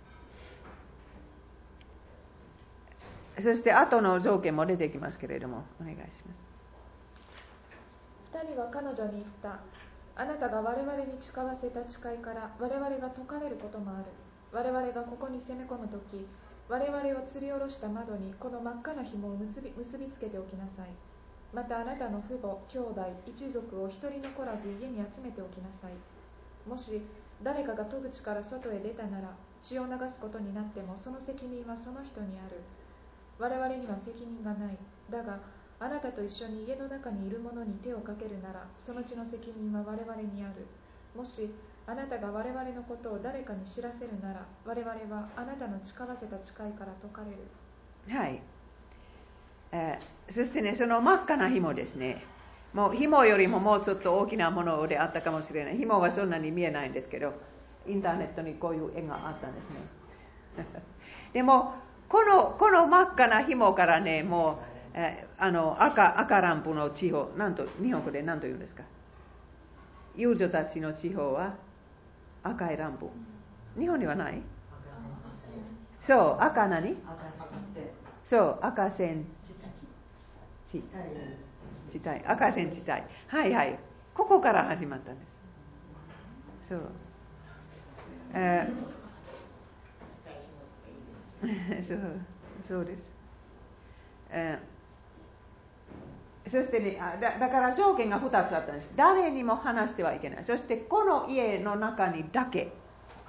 [3.40, 6.47] そして後の条件も出てきますけれども、お願いします。
[8.42, 9.58] 人は彼女に言った。
[10.16, 14.10] あなたが我々に誓わせた誓いから我々が解かれることもある。
[14.50, 16.26] 我々がここに攻め込むとき、
[16.68, 20.90] 我々を吊り下ろした窓にこの真っ赤な紐を結び結びつけておきなさい。
[21.54, 25.94] またあなたの父母、兄弟、一族を一人残らず家に集めておきなさい。
[26.68, 27.00] もし
[27.42, 32.60] 誰かが戸口から外へ出たなら血を流すことになってもその責任はその人にある。
[33.38, 34.76] 我々には責任がない
[35.08, 35.38] だが
[35.80, 40.66] あなたと一緒に家の中にいる者に手をかけるならそのうちの責任は我々にある。
[41.16, 41.50] もし
[41.86, 48.18] あなたが我々のことを誰かに知らせるなら我々はあなたの誓わせた誓いから解かれる。
[48.18, 48.40] はい、
[49.72, 52.24] えー、そしてねその真っ赤な紐ですね。
[52.74, 55.78] もう紐よりももうちょっと大きなものであったかもしれない。
[55.78, 57.32] 紐はそんなに見えないんですけど
[57.86, 59.76] インターネットにこういう絵があったんですね。
[61.32, 61.74] でも
[62.08, 64.56] このこの真っ赤な紐からね、もう、
[64.94, 68.82] えあの赤赤ランプの地方、なんと日本語で何と言うんですか？
[70.16, 71.54] 遊女たちの地方は
[72.42, 73.06] 赤いランプ。
[73.78, 74.42] 日本にはない？
[76.00, 76.96] そう、赤何？
[78.24, 79.24] そう、赤線
[81.90, 82.24] 地帯。
[82.26, 82.90] 赤線地帯。
[83.28, 83.78] はいはい。
[84.14, 85.28] ここから始まったんです。
[86.70, 86.80] そう。
[88.34, 88.98] えー
[91.86, 91.98] そう
[92.66, 92.98] そうです、
[94.30, 94.77] えー、
[96.50, 98.90] そしてねだだから条件が2つあったんです。
[98.96, 100.44] 誰にも話してはいけない。
[100.44, 102.72] そしてこの家の中にだけ。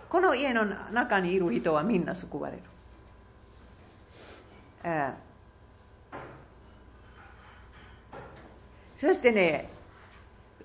[0.10, 2.64] この家の中にいる人はみんな救われる、
[4.84, 9.70] えー、そしてね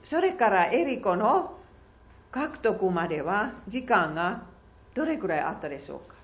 [0.03, 1.59] それからエリコの
[2.31, 4.45] 獲得までは時間が
[4.95, 6.15] どれくらいあったでしょうか。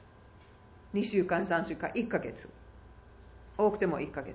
[0.95, 2.49] 2週間、3週間、1ヶ月。
[3.57, 4.35] 多くても1ヶ月。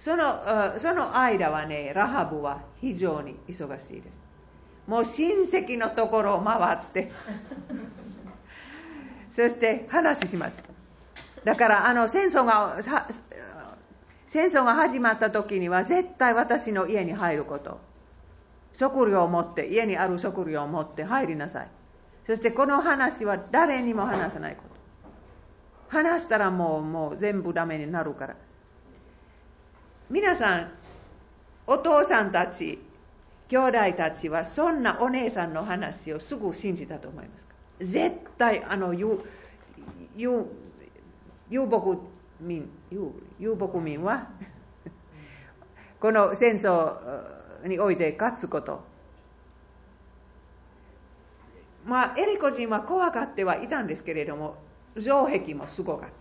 [0.00, 4.06] そのその間はね、ラハブは非常に忙しいです。
[4.86, 7.12] もう親戚のところを回って
[9.30, 10.62] そして話します。
[11.44, 12.78] だからあの戦争が
[14.26, 17.80] 戦争が始まった時には絶対私の家に入ること
[18.74, 21.68] 食料を持って、家にある食料を持って入りなさい。
[22.26, 24.70] そしてこの話は誰にも話さないこと。
[25.88, 28.36] 話したらもうもう全部ダメになるから。
[30.10, 30.72] 皆さん、
[31.68, 32.80] お父さんたち、
[33.48, 37.54] 兄弟たちはそんなお姉さんの話をすぐ信じたと思いますか？
[37.80, 39.18] 絶対、あの、遊
[40.16, 41.98] 牧
[42.40, 42.68] 民、
[43.38, 44.26] 遊牧民は
[46.00, 46.96] この戦争
[47.64, 48.82] において勝つこと。
[51.86, 54.56] まあ、エリコ人は怖がってはいたんですけれども、
[54.98, 56.19] 城壁もすごかった。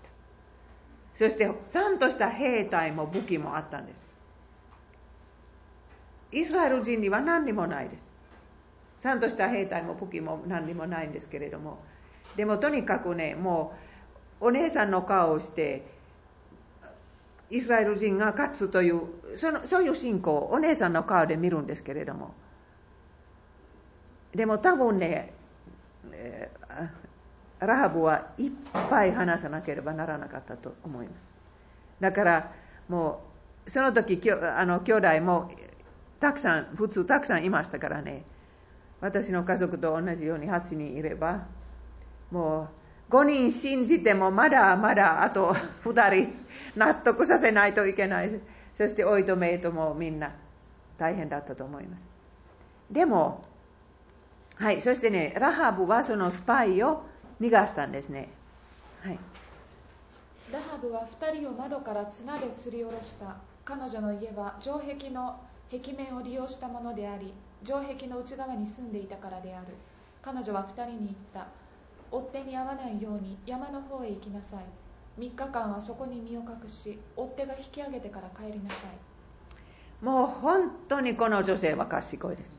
[1.19, 4.01] そして、ちゃんとした兵隊も武器もあったんです。
[6.31, 8.07] イスラエル人には何にもないです。
[9.01, 11.79] ちゃんとした兵隊も武器も何にもないんですけれども、
[12.37, 13.73] でもとにかくね、も
[14.39, 15.83] う、お姉さんの顔をして、
[17.51, 19.01] イスラエル人が勝つという
[19.35, 22.33] そのそういう信仰をお姉さんの顔で見るんですけれども
[24.35, 25.33] でも多分ね、
[26.11, 27.08] えー、
[27.59, 28.51] ラハブはいっ
[28.89, 31.29] ぱい話さなければならなかったと思います
[31.99, 32.51] だから
[32.87, 33.21] も
[33.65, 35.51] うその時あの兄弟も
[36.19, 38.23] たくさん普通たくさんいましたからね
[39.01, 41.45] 私の家族と同じように8人いれば
[42.31, 42.69] も
[43.09, 46.33] う5人信じてもまだまだあと 2人
[46.75, 48.39] 納得させないといけない。
[48.75, 50.31] そして、おいとめいともみんな
[50.97, 52.01] 大変だったと思います。
[52.91, 53.43] でも、
[54.55, 57.03] はい、そしてね、ラハブはそのスパイを
[57.39, 58.29] 逃がしたんですね。
[59.01, 59.19] はい。
[60.51, 63.37] ラハブは2人を窓から綱で吊り下ろした。
[63.63, 65.39] 彼女の家は城壁の
[65.71, 69.67] 壁面を利用したものであり、城壁の内側に住んでいたからである。
[70.21, 71.47] 彼女は2人に言った。
[72.11, 74.89] 追っ手に会わないように山の方へ行きなさい。
[75.19, 78.75] 3日間はそこに身を隠し追っ手が引き上げてから帰りなさ
[80.01, 82.55] いもう本当にこの女性は賢いです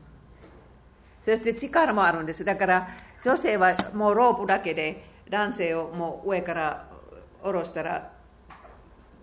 [1.25, 2.87] そして力もあるんですだから
[3.23, 6.89] 女性はもうロープだけで男性をもう上から
[7.41, 8.11] 下ろしたら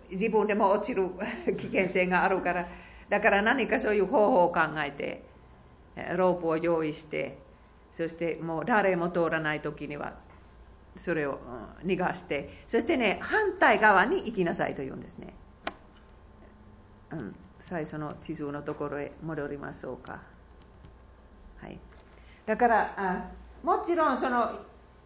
[0.09, 1.09] 自分でも落ちる
[1.57, 2.67] 危険性があるから
[3.09, 5.23] だから何かそういう方法を考えて
[6.15, 7.37] ロープを用意して
[7.93, 10.13] そしてもう誰も通らない時には
[10.97, 11.39] それを
[11.83, 15.33] 逃がして、そしてね、反対側に行きなさいと言うんですね。
[17.11, 20.21] うん、最初の地図のところへ戻りましょうか。
[21.61, 21.79] はい。
[22.45, 23.31] だからあ、
[23.63, 24.51] もちろんその、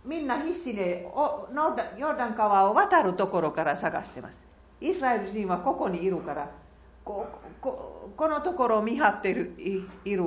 [0.05, 1.47] みんな必死でヨ
[2.11, 4.37] ルダン川を渡るところから探してます。
[4.81, 6.49] イスラエル人はここにいるから、
[7.05, 7.27] こ
[8.19, 9.53] のところを見張ってる
[10.05, 10.23] いる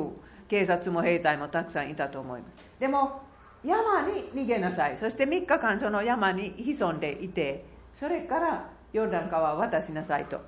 [0.49, 2.65] 警察も兵隊もたくさんいたと思います。
[2.81, 3.23] でも、
[3.65, 4.97] 山に逃げなさい。
[4.99, 7.65] そして3日間その山に潜んでいて、
[7.99, 10.41] それからヨルダン川を渡しなさいと、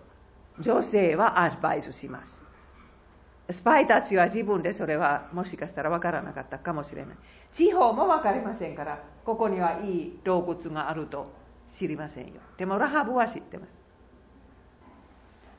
[0.61, 2.48] 女性はアドバイスします。
[3.51, 7.17] スパイたちは自分でそれはもしかしたら分からなかったかもしれない。
[7.53, 11.33] 地方も分かりませんから、ここにはいい洞窟があると
[11.79, 12.33] 知りませんよ。
[12.59, 13.71] でもラハブは知ってます。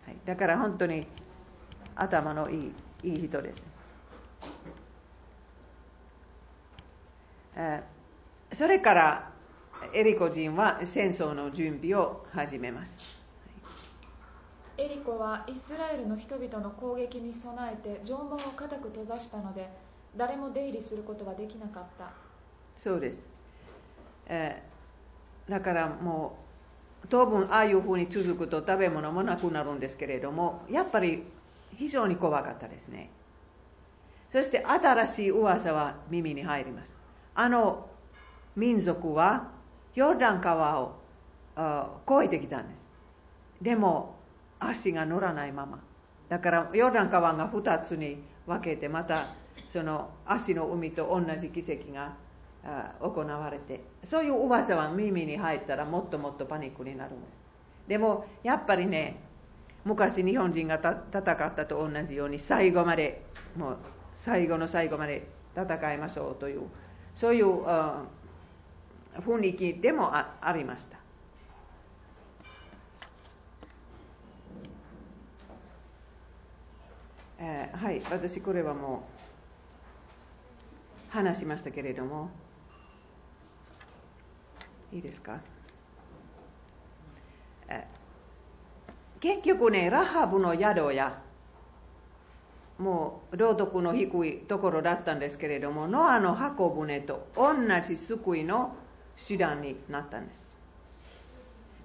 [0.05, 1.07] はい、だから本当に
[1.95, 2.71] 頭のい
[3.03, 3.67] いいい人です。
[8.53, 9.31] それから
[9.93, 13.18] エリコ人は戦争の準備を始めます。
[14.79, 19.67] エリコはイスラエルの人々の攻撃に備えて城門を固く閉ざしたので
[20.15, 22.13] 誰も出入りすることはできなかった。
[22.81, 23.19] そうです、
[24.27, 26.37] えー、だからも
[27.03, 31.23] う当分ああいうふうに続くと食べ物もなくなるんですけれどもやっぱり
[31.77, 33.09] 非常に怖かったですね。
[34.31, 36.89] そして新しい噂は耳に入ります。
[37.35, 37.89] あの
[38.55, 39.49] 民族は
[39.95, 40.93] ヨルダン川を
[42.07, 42.85] 越えてきたんです。
[43.61, 44.18] でも
[44.59, 45.79] 足が乗らないまま。
[46.29, 49.33] だからヨルダン川が2つに分けてまた
[49.67, 52.13] その足の海と同じ奇跡が
[52.99, 57.31] 行われてそういう噂は耳に入ったらもっともっとパニックになるんです。
[57.87, 59.19] でもやっぱりね
[59.85, 63.25] 昔日本人が戦ったと同じように最後まで
[63.57, 63.77] もう
[64.15, 66.63] 最後の最後まで戦いましょうという
[67.15, 67.63] そういう
[69.17, 70.98] 雰囲気でもありました。
[77.41, 79.07] えー、はい、私これはも
[81.09, 82.29] う話しましたけれども、
[84.91, 85.39] いいですか、
[87.69, 91.21] えー、結局ね、ラハブの宿や
[92.77, 97.53] もう道徳の低いところだったんですけれどもノアの箱舟と同
[97.85, 98.73] じ救いの
[99.27, 100.41] 手段になったんです。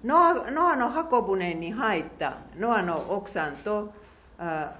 [0.04, 3.92] ノアノアの箱舟に入ったノアの奥さんと
[4.38, 4.74] あ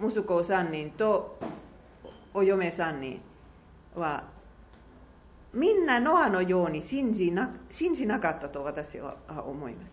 [0.00, 1.38] 息子3人と
[2.32, 3.20] お嫁さんに
[3.94, 4.24] は
[5.52, 9.16] みんなノアのように信じな信じなかったと私は
[9.46, 9.90] 思います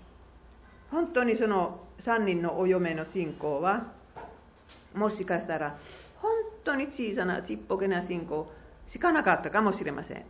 [0.89, 3.91] 本当にその3人のお嫁の信仰は
[4.95, 5.77] もしかしたら
[6.21, 6.31] 本
[6.63, 8.51] 当に小さなちっぽけな信仰
[8.87, 10.25] しかなかったかもしれません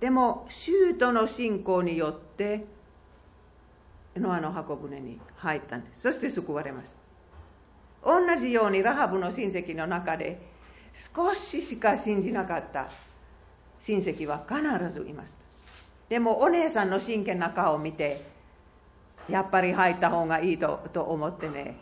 [0.00, 2.66] でもシュートの信仰によって
[4.16, 7.03] ノアの箱舟に入ったんですそして救われました
[8.04, 10.40] 同じようにラハブの親戚の中で
[11.14, 12.88] 少ししか信じなかった。
[13.84, 15.32] 親戚は必ずいます
[16.08, 18.22] でもお姉さんの真剣な顔を見て
[19.28, 21.76] やっぱり入った方がいいとと思ってね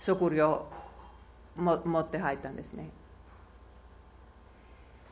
[0.00, 0.66] 食料
[1.56, 2.88] も持って入ったんですね。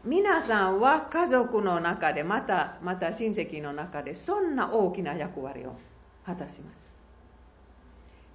[0.04, 5.74] 皆さんは家族の中でまたまた親戚の中でそんな大きな役割を
[6.24, 6.76] 果たします。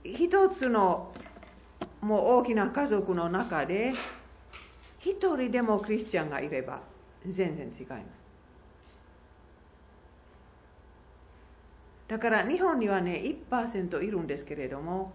[0.03, 1.13] 一つの
[2.01, 3.93] もう大きな家族の中で
[4.99, 6.81] 一人でもクリスチャンがいれば
[7.25, 8.21] 全然違います。
[12.07, 15.13] だから日本にはね、1%いるんですけれども、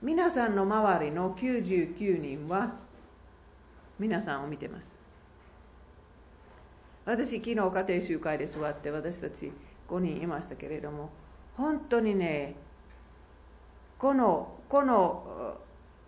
[0.00, 2.72] 皆さんの周りの99人は
[3.98, 4.84] 皆さんを見てます。
[7.04, 9.52] 私、昨日家庭集会で座って私たち
[9.90, 11.10] 5人いましたけれども、
[11.58, 12.56] 本当にね、
[14.04, 15.56] この、この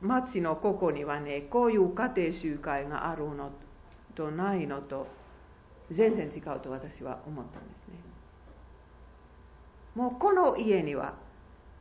[0.03, 3.51] 町のここにはね、こういう家庭集会があるの
[4.14, 5.07] とないのと
[5.90, 7.94] 全然違うと私は思ったんですね。
[9.94, 11.14] もうこの家には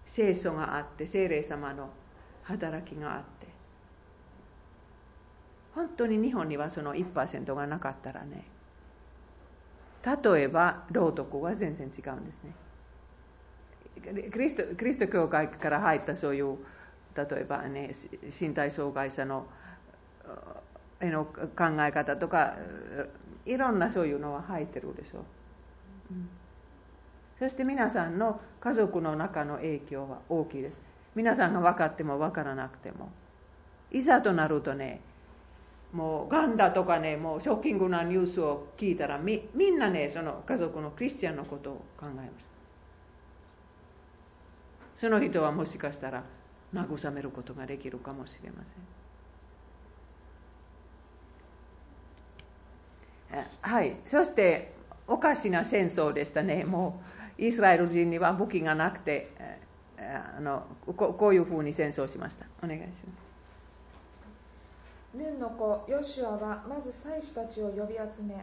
[0.06, 1.90] 聖書があって聖霊様の
[2.44, 3.48] 働きがあって
[5.74, 8.46] 本当に日本にはその1%がなかったらね
[10.06, 12.56] 例えば道徳は全然違うんですね。
[14.02, 16.58] クリストクリスト教会から入ったそういう
[17.16, 17.96] 例えばね
[18.40, 19.48] 身体障害者の
[21.02, 21.46] への考
[21.80, 22.56] え方とか
[23.46, 25.22] いろんなそういうのは入ってるでしょう、
[26.12, 26.30] うん、
[27.40, 30.78] そして皆さんの家族の中の影響は大きいです
[31.16, 33.10] 皆さんが分かっても分からなくても
[33.92, 35.02] いざとなるとね
[35.94, 42.55] もうがんだとかねもうショッキングなニュースを聞いたらみみんなねその家族のクリスチャンのことを考えます
[44.98, 46.24] その人はもしかしたら
[46.74, 48.64] 慰めることができるかもしれま
[53.32, 54.74] せんはい、そして
[55.08, 57.02] おかしな戦争でしたね、も
[57.38, 59.32] うイスラエル人には武器がなくて、
[59.98, 62.46] あのここういうふうに戦争しました。
[62.64, 63.26] お願いします。
[65.18, 68.36] ヌンの子ヨシュアはまず祭司たちを呼び集め、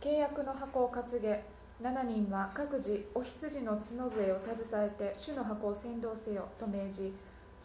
[0.00, 1.44] 契約の箱を担げ、
[1.82, 7.12] 7人は各自お羊の角笛を携えて主の箱を先導せよと命じ、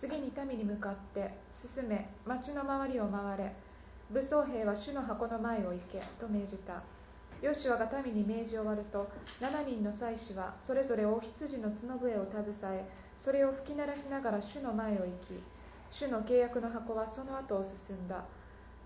[0.02, 1.30] 次に民に向かって
[1.62, 3.54] 進め、町の周りを回れ、
[4.10, 6.82] 武装兵は主の箱の前を行けと命じた。
[7.44, 9.08] ヨシュアが民に命じ終わると
[9.40, 12.90] 7人の祭司はそれぞれお羊の角笛を携え
[13.22, 15.38] それを吹き鳴らしながら主の前を行き
[15.92, 18.26] 主の契約の箱はその後を進んだ。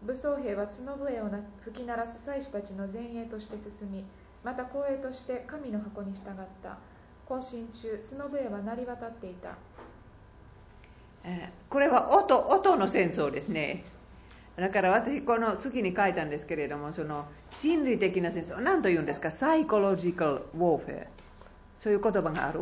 [0.04, 1.30] 武装兵は角笛を
[1.64, 4.04] 吹き鳴らす祭司たちの前衛として進み
[4.44, 6.34] また後衛として神の箱に従っ
[6.64, 6.78] た。
[7.28, 9.56] 行進中角笛は鳴り渡っていた。
[11.70, 13.86] これは音音の戦争ですね。
[14.58, 19.32] だから私この次に書いたんですけれどもその心理的な戦争何と言うんですか？
[19.32, 21.08] サイコロジカルウォーフェア
[21.80, 22.62] そういう言葉がある？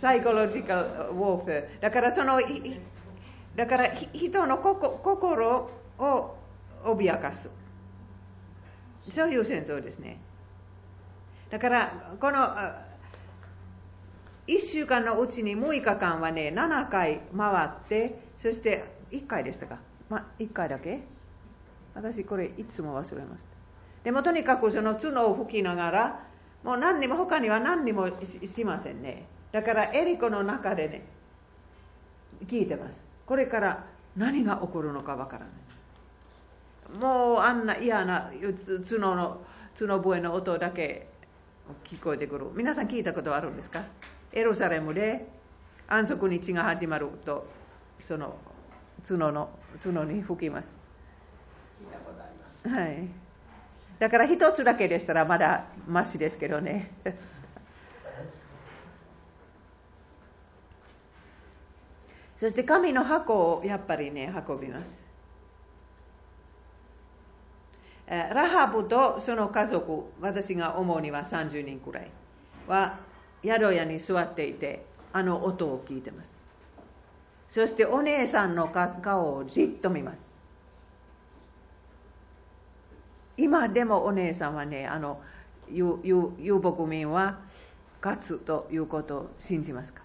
[0.00, 2.40] サイコロジカルウォーフェアだからその
[3.54, 6.36] だから人の心を
[6.84, 7.48] 脅かす。
[9.10, 10.18] そういう戦争ですね
[11.50, 12.38] だからこの
[14.48, 19.78] 1週間のうちに6日間はね、7回回って、そして1回でしたか？
[20.08, 21.00] ま、1回だけ？
[21.94, 23.48] 私これいつも忘れました。
[24.04, 26.26] でもとにかくその角を吹きながら、
[26.62, 29.26] もう何にも他には何にもしませんね。
[29.50, 31.04] だからエリコの中でね、
[32.46, 32.96] 聞いてます。
[33.26, 33.84] これから
[34.16, 35.48] 何が起こるのかわからない。
[37.00, 38.30] もうあんな嫌な
[38.88, 39.40] 角の
[39.78, 41.08] 角笛の音だけ
[41.84, 42.46] 聞こえてくる。
[42.54, 43.84] 皆さん聞いたことあるんですか？
[44.32, 45.26] エルサレムで
[45.88, 47.48] 安息日が始まると
[48.06, 48.36] その
[49.06, 49.50] 角の
[49.82, 50.68] 角に吹きます。
[52.68, 53.08] はい。
[53.98, 56.90] だから一つだけでしたらまだましですけどね。
[62.38, 65.05] そして神の箱をやっぱりね、運びます。
[68.08, 72.10] ラハブとその家族、私が思うには30人くらい。
[72.66, 72.98] は
[73.44, 76.30] 宿屋に座っていてあの音を聞いてます。
[77.50, 80.20] そしてお姉さんの顔をじっと見ます。
[83.36, 85.20] 今でもお姉さんはね、あの、
[85.70, 87.38] 遊牧民は
[88.02, 90.02] 勝つということを信じますか。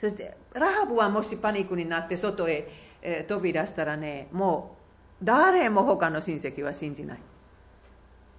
[0.00, 2.70] そして、ラハブはもしパニックになって外へ、
[3.02, 4.79] えー、飛び出したらね、もう
[5.22, 7.18] 誰も他の親戚は信じない。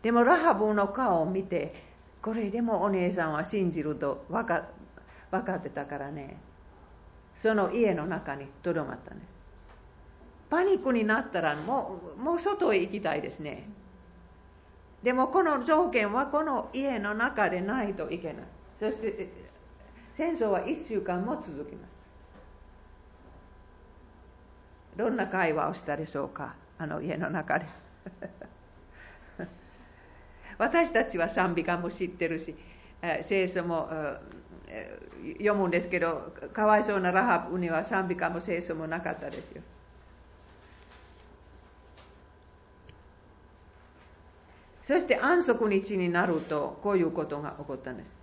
[0.01, 1.73] でもラハブの顔を見て、
[2.21, 4.67] これでもお姉さんは信じると分か
[5.29, 6.37] 分かってたからね、
[7.41, 9.29] その家の中にとどまったんです。
[10.49, 13.69] パニックになったらもうもう外へ行きたいですね。
[15.03, 18.35] でもこの条件はこの家の中でないといけない。
[18.79, 19.29] そして
[20.13, 21.91] 戦争は1週間も続きます。
[24.97, 27.65] どんな会話をしたでしょうかあの家の中で。
[30.57, 32.55] 私たちは賛美歌も知ってるし、
[33.23, 33.87] 聖書も
[35.33, 39.61] 読むんですけど、かわいそうなラハブには賛美歌も聖書もなかったですよ。
[44.83, 48.13] そして安息日になると、こういうことが起こったんです。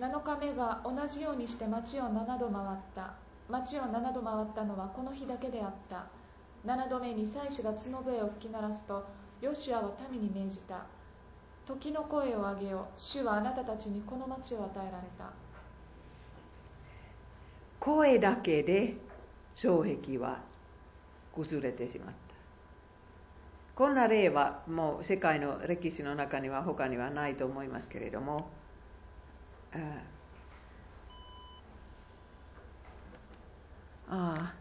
[0.00, 3.25] 7日目は同じようにして町を7度回った。
[3.48, 6.06] 町を7度回ったのはこの日だけであった。
[6.66, 9.06] 7度目に祭司が角笛を吹き鳴らすと、
[9.40, 10.84] ヨシュアは民に命じた。
[11.66, 12.86] 時の声を上げよ。
[12.96, 15.30] 主はあなたたちにこの町を与えられた。
[17.78, 18.96] 声だけで
[19.54, 20.40] 障壁は
[21.34, 22.14] 崩れてしまった。
[23.76, 28.48] こんな例はもう世界の歴史の中には他にはないと思いますけれども、
[34.08, 34.54] ああ、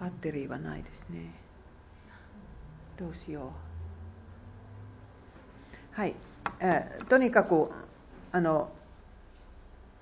[0.00, 1.30] バッテリーはないですね。
[2.98, 3.52] どうしよ
[5.96, 5.98] う。
[5.98, 6.14] はい。
[6.60, 7.70] えー、とにかく、
[8.32, 8.70] あの、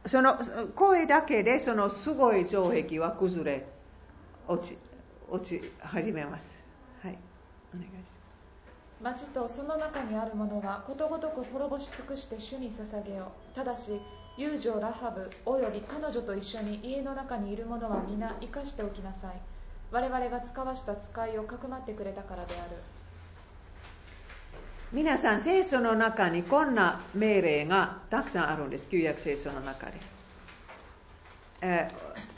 [0.06, 0.38] その
[0.74, 3.66] 声だけでそのすごい城壁は崩れ
[4.46, 4.78] 落ち
[5.30, 6.46] 落ち始めます。
[7.02, 7.18] はい、
[7.74, 7.92] お願いし
[9.02, 9.22] ます。
[9.22, 13.54] 町とその中にあるものはことごとく滅ぼし尽くして主に捧げよう。
[13.54, 14.00] ただし、
[14.38, 19.40] 友情ラハブおよび彼女と一緒に家の中にいるものは皆生かしておきなさい。
[19.90, 22.76] 我々が使わした使いをかくまってくれたからである。
[24.92, 29.94] 皆さん、聖書の中にこんな命令がたくさんあるんです、旧約聖書の中で。
[31.62, 32.28] えー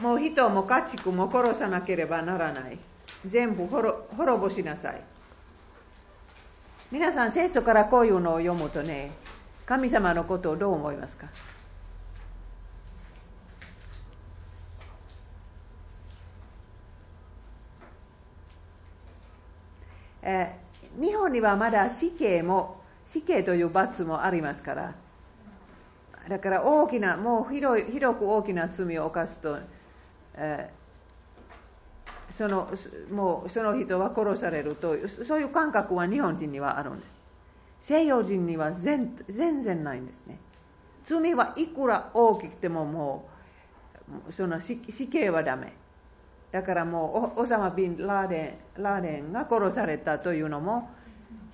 [0.00, 2.78] もう人も家畜も殺さなければならない。
[3.26, 5.02] 全部滅ぼしなさい。
[6.92, 9.12] 皆さん、聖書からこういうのを読むとね、
[9.70, 11.28] 神様のことをどう思いますか？
[20.22, 20.58] え
[21.00, 24.94] 日本にはまだ死刑も、死刑という罰もありますから、
[26.28, 29.56] だから大きな、もう広い広く大きな罪を犯すと、
[30.34, 32.68] えー、その
[33.12, 37.19] もうその人は殺されるというそういう感覚は日本人にはあるんです。
[37.80, 40.38] 西洋人には全然ないんですね。
[41.04, 43.28] 罪はいくら大きくてもも
[44.28, 45.72] うその死刑はダメ。
[46.52, 50.90] だからもうオサマ・ビン・ラーデンラーデンが殺されたというのも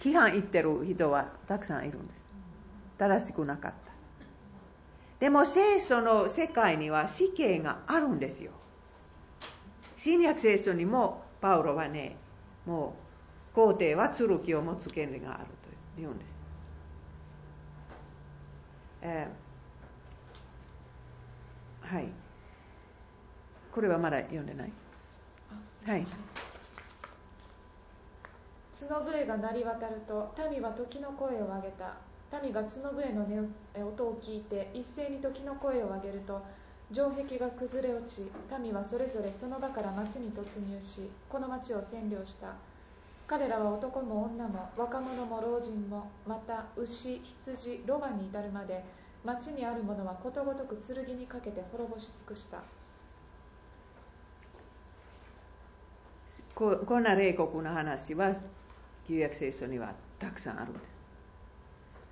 [0.01, 2.35] 批判言ってる人はたくさんいるんです。
[2.99, 3.77] 正しくなかった。
[5.20, 8.53] でも聖書の世界には死刑があるんですよ。
[9.99, 12.16] 新約聖書にもパウロはね、
[12.66, 12.95] も
[13.53, 15.66] う皇帝は剣を持つ権利があると。
[15.97, 16.28] 言うんです。
[19.03, 22.09] えー、はい。
[23.72, 24.72] これはまだ読んでない
[25.86, 26.07] はい。
[28.78, 31.97] 角笛が鳴り渡ると民は時の声を上げた
[32.42, 33.26] 民が角笛の
[33.88, 36.42] 音を聞いて一斉に時の声を上げると
[36.92, 38.30] 城壁が崩れ落ち
[38.62, 42.55] 民はそれぞれその場から町に突入しこの町を占領した
[43.27, 48.85] 彼らは男も女も若者も老人もまた牛羊ロバに至るまで
[49.24, 52.59] 町にあるものはことごとく剣にかけて滅ぼし尽くした。
[56.55, 58.35] ここんな冷酷な話は
[59.07, 60.72] 旧約聖書にはたくさんある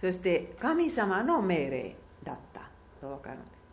[0.01, 2.65] そして神様の命令だった。
[3.05, 3.65] と分かるんです。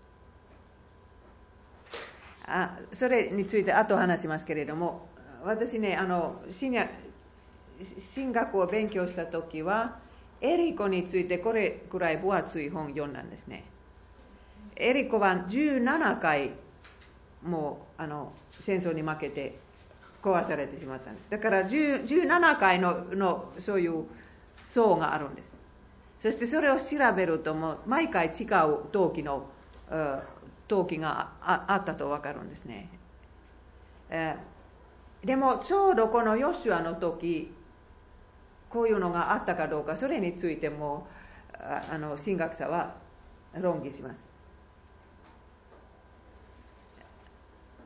[2.46, 5.08] あそれについて後話しますけれども
[5.46, 6.72] 私ねあの新
[8.00, 10.00] 進学を勉強した時は
[10.42, 13.64] エリコについてこれくらい分厚い本読んだんですね。
[14.76, 16.52] エリコは17回
[17.44, 18.32] もうあの
[18.64, 19.60] 戦争に負けて
[20.24, 21.30] 壊されてしまったんです。
[21.30, 24.06] だから17回ののそういう
[24.66, 25.52] 層があるんです。
[26.22, 26.84] そしてそれを調
[27.16, 29.48] べるともう毎回違う陶器の
[30.68, 32.90] 陶器があったと分かるんですね、
[34.10, 37.52] えー、でもちょうどこのヨシュアの時
[38.72, 41.08] こういうのがあったかどうかそれについても
[41.54, 42.96] あの神学者は
[43.60, 44.16] 論議します。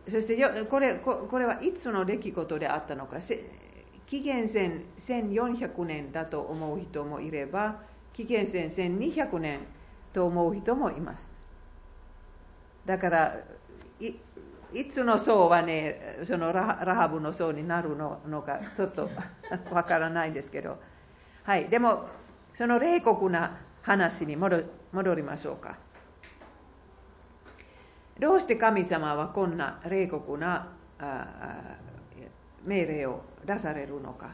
[0.08, 0.38] そして
[0.70, 3.18] これこれはいつの出来事であったのか
[4.06, 7.82] 紀元前1400年だと思う人もいれば
[8.14, 9.60] 紀元前1200年
[10.14, 11.32] と思う人もいます。
[12.86, 13.36] だから
[14.76, 19.10] いつの層はねそのラハブの層になるののかちょっと
[19.72, 20.78] わからないですけど。
[21.44, 21.70] はい。
[21.70, 22.08] でも
[22.54, 24.66] その冷酷な話に戻
[25.16, 25.78] りましょうか。
[28.20, 30.68] どうして神様はこんな冷酷な
[32.64, 34.32] 命令を出されるのか。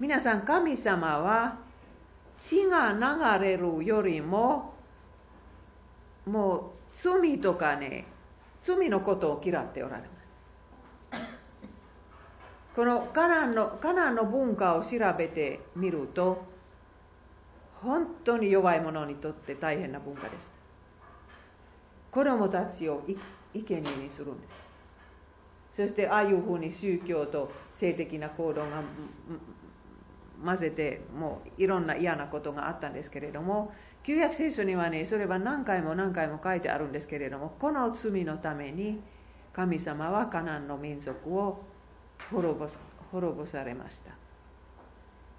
[0.00, 1.58] 皆さん神様は
[2.38, 4.74] 血が流れるよりも
[6.26, 6.62] もう
[6.94, 8.06] 罪とかね
[8.68, 10.18] 罪のことを嫌っておられます。
[12.76, 16.44] このカナンのカナンの文化を調べてみると
[17.82, 20.50] 本当に弱い者にとって大変な文化です。
[22.10, 23.16] 子供たちを生
[23.54, 24.68] 贄にするんです。
[25.76, 28.82] そしてああいうふうに宗教と性的な行動が
[30.44, 33.72] 混ぜてもういろんな嫌なことがあったんですけれども
[34.08, 39.02] 旧約聖書にはねそれは何回も何回も書いてあるんですけれどもこの罪のために
[39.52, 41.62] 神様はカナンの民族を
[42.30, 42.66] 滅ぼ
[43.12, 44.12] 滅ぼされました。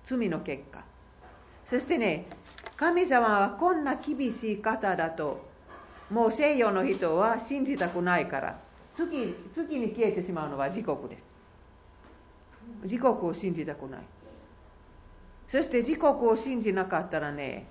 [0.05, 0.83] 罪の結果。
[1.67, 2.27] そしてね
[2.77, 5.43] 神様はこんな厳しい方だと
[6.11, 8.59] もう西洋の人は信じたくないから
[8.95, 11.23] 月月に消えてしまうのは自国です。
[12.83, 14.01] 自国を信じたくない。
[15.47, 17.65] そして自国を信じなかったらね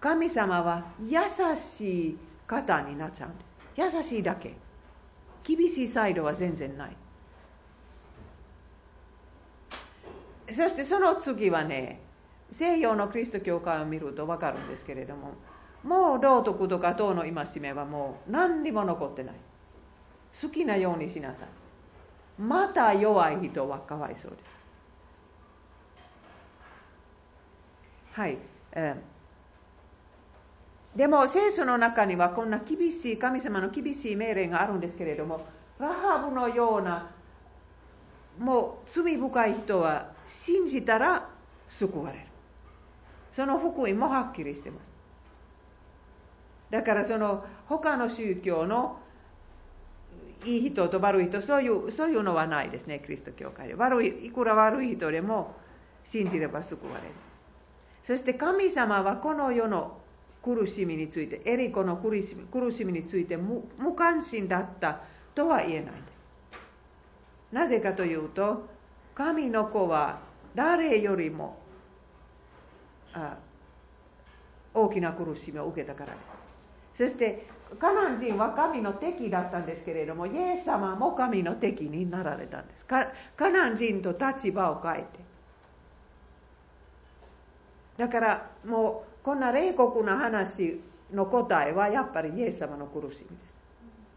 [0.00, 1.18] 神様は優
[1.56, 3.96] しい方になっちゃうんです。
[3.96, 4.54] 優しいだけ。
[5.44, 6.96] 厳しいサイドは全然ない。
[10.52, 12.00] そしてその次はね
[12.52, 15.32] 西洋のキリスト教会を見ると分かるんですけれども
[15.82, 19.34] もう道徳とか党の戒めはもう何にも残ってない。
[20.40, 21.48] 好きなようにしなさい。
[22.40, 24.56] また弱い人はかわいそうです。
[28.12, 28.38] はい、
[28.72, 29.15] えー、
[30.96, 35.46] でも聖書の中にはこんな厳しい神様の厳しい命令があるんですけれども
[35.78, 37.10] ラハブのような
[38.38, 41.28] もう罪深い人は信じたら
[41.68, 42.24] 救われる。
[43.32, 44.86] その福音もはっきりしてます。
[46.70, 48.98] だからその他の宗教の
[50.44, 53.74] いい人と悪い人そういうそういうのはないですねキリスト教会で。
[53.74, 55.54] 悪いいくら悪い人でも
[56.04, 57.14] 信じれば救われる。
[58.04, 59.98] そして神様はこの世の
[60.46, 63.64] 苦しみについてエリコの苦しみ苦しみについて無
[63.96, 65.00] 関心だった
[65.34, 68.64] とは言えないんですなぜかというと
[69.16, 70.20] 神の子は
[70.54, 71.58] 誰よりも
[73.12, 73.36] あ
[74.72, 76.20] 大きな苦しみを受けたからで
[76.94, 77.46] すそして
[77.80, 85.04] カナン人は神の敵だったんですけれどもイエス様も神の敵になられたんですカナン人と立場を変えて
[87.98, 90.80] だからもうこんな冷酷な話
[91.12, 93.42] の答えはやっぱりイエス様の苦しみで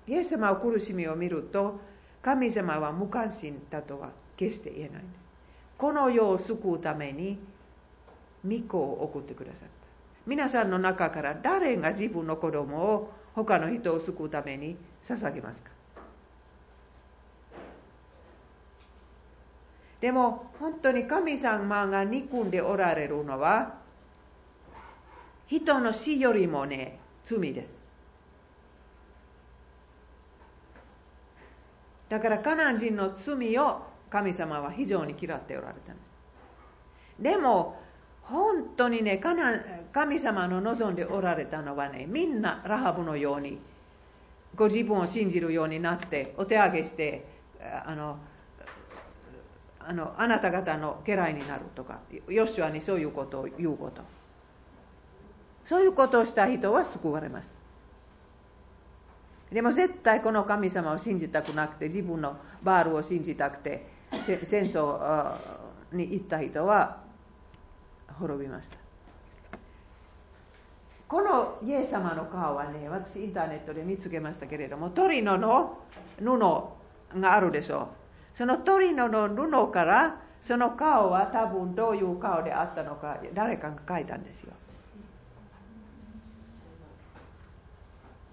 [0.06, 0.12] す。
[0.12, 1.80] イエス様の苦しみを見ると
[2.22, 5.20] 神様は無関心だとは決して言えないんです。
[5.80, 7.40] この世を救うために
[8.48, 9.68] 御子を送ってくださった。
[10.28, 15.72] 皆さんの中から誰が自分の子供を他の人を救うために捧げますか？
[20.02, 23.79] でも本当に神様が憎んでおられるのは
[25.50, 27.72] 人の死よりもね罪です。
[32.10, 36.02] だからカナン人の罪を神様は非常に嫌っておられたんで
[37.20, 37.24] す。
[37.24, 37.80] でも
[38.22, 39.60] 本当にねカナ
[39.92, 43.60] 神様の望んでおられたのはねみんなラハブのように
[44.56, 47.26] ご自分を信じるようになってお手上げして
[47.86, 48.18] あの
[49.80, 54.04] あのあなた方の家来になるとかヨシュアにそういうことを言うこと。
[55.70, 57.52] そういうことをした人は救われます。
[59.52, 63.86] でも絶対この神様を信じたくなくて自分のバールを信じたくて
[64.44, 65.38] 戦争
[65.92, 66.98] に行った人は
[68.18, 68.78] 滅びました。
[71.08, 75.78] このイエス様の顔はね私インターネットで見つけましたけれども鳥のの
[76.20, 77.90] 布があるでしょ
[78.34, 78.38] う。
[78.38, 84.54] その鳥のの布からその顔は多分どういう顔であったのか誰かが書いたんですよ。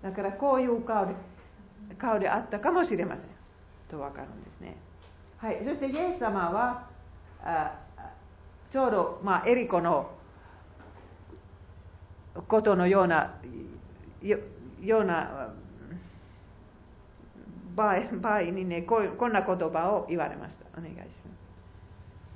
[0.06, 1.14] だからこういう顔で
[1.98, 3.24] 顔であったかもしれません。
[3.90, 4.76] と分かるんですね。
[5.38, 5.60] はい。
[5.64, 6.86] そしてイエス様は
[7.42, 7.74] あ
[8.70, 10.10] ちょうど、まあ、エリコの
[12.46, 13.34] ことのような
[14.22, 14.38] よ
[14.80, 15.48] ような
[17.74, 20.78] 場合場合にねこうこんな言葉を言われました。
[20.78, 21.16] お願いします。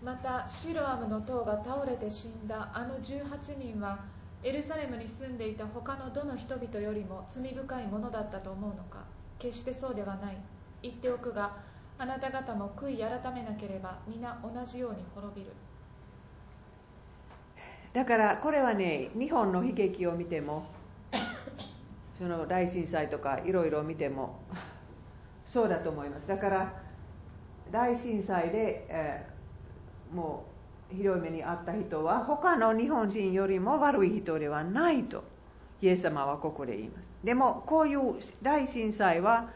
[0.02, 4.00] またシロアムの塔が倒れて死んだあの18人は
[4.42, 9.04] エルサレムに住んでいた他のどの人々よりも罪深いものだったと思うのか？
[9.38, 10.36] 決してそうではない。
[10.82, 11.56] 言っておくが
[11.98, 15.52] あなた方も悔い改めなければ皆同じように滅びる。
[17.92, 20.64] だからこれはね日本の悲劇を見ても
[22.18, 24.40] その大震災とかいろいろ見ても
[25.44, 26.28] そうだと思います。
[26.28, 26.82] だから
[27.70, 30.49] 大震災で、えー、もう
[30.96, 35.24] ひどい目に遭った人は他の日本人よりも悪い人ではないと
[35.80, 37.04] イエス様はここで言います。
[37.24, 39.50] でもこういう大震災は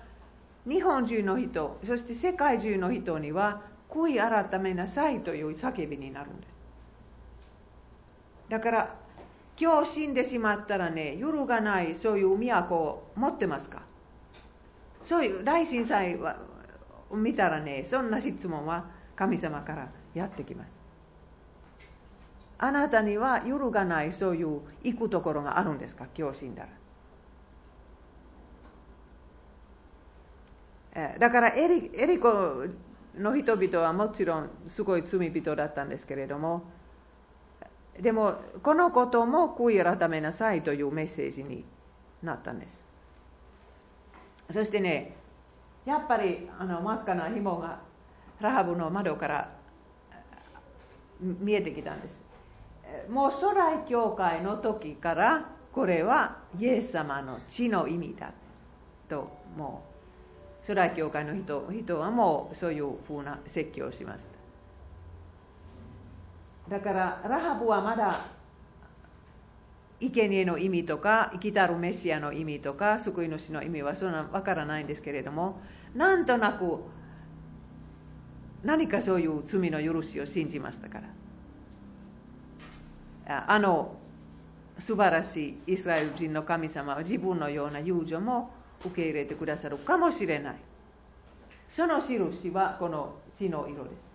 [0.66, 6.56] 日本中の人そして世界中の人には悔い改めなさいという叫びになるんです。
[8.48, 8.94] だから
[9.58, 13.82] 今日死んでしまったらね揺るがないそういう都を持ってますか？
[15.02, 16.16] そういう大震災
[17.10, 20.83] を見たらねそんな質問は神様からやってきます。
[22.64, 26.06] あなたには揺るがないそういう行くところがあるんですか？
[26.16, 26.66] 今日死んだ
[30.94, 32.64] らだからエリエリコ
[33.18, 36.62] の人々はもちろんすごい罪人だったんですけれども
[38.00, 41.64] でもこのことも悔い改めなさいというメッセージに
[42.22, 42.80] なったんです。
[44.52, 45.14] そしてね
[45.84, 47.80] やっぱりあの真っ赤な紐が
[48.40, 49.52] ラハブの窓から
[51.20, 52.23] 見えてきたんです。
[53.08, 58.32] もう初代教会の時からこれはイエス様の血の意味だ
[59.08, 64.24] ともう初代教会の人人はもうそういうふうな説教をしまし
[66.68, 68.24] ただからラハブはまだ
[70.00, 75.60] 生贄の意味とか生きたるメシアの意味とか救い主の意味はそんなわからないんですけれども
[75.94, 76.78] なんとなく
[78.62, 81.23] 何かそういう罪の許しを信じましたから。
[83.26, 83.96] あの
[84.78, 88.50] 素晴らしいイスラエル人の神様は自分のような友情も
[88.84, 90.56] 受け入れてくださるかもしれない。
[91.70, 94.14] その印はこの血の色です。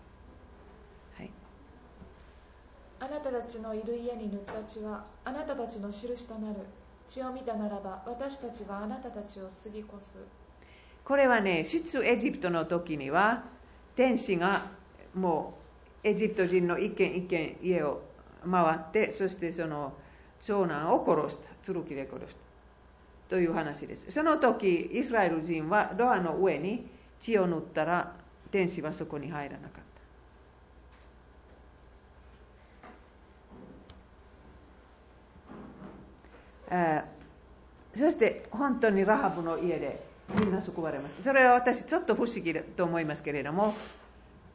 [3.01, 6.55] あなたたちのいる家に塗った血はあなたたちの印となる。
[7.07, 10.18] 血を見たならば私たちはあなたたちを過ぎ越す。
[11.05, 13.45] これはね出エジプトの時には
[13.95, 14.68] 天使が
[15.16, 15.57] も
[16.03, 18.01] うエジプト人の一軒一軒家を
[18.50, 19.94] 回ってそしてその
[20.46, 21.50] 長男を殺した。
[21.74, 22.40] 剣で殺した。
[23.30, 24.12] という話です。
[24.12, 26.88] その時イスラエル人はドアの上に
[27.20, 28.16] 血を塗ったら
[28.52, 29.84] 天使はそこに入らなかっ
[37.94, 41.22] た、そして本当にラハブの家でみんな救われます。
[41.22, 43.76] それは私ちょっと不思議だと思いますけれども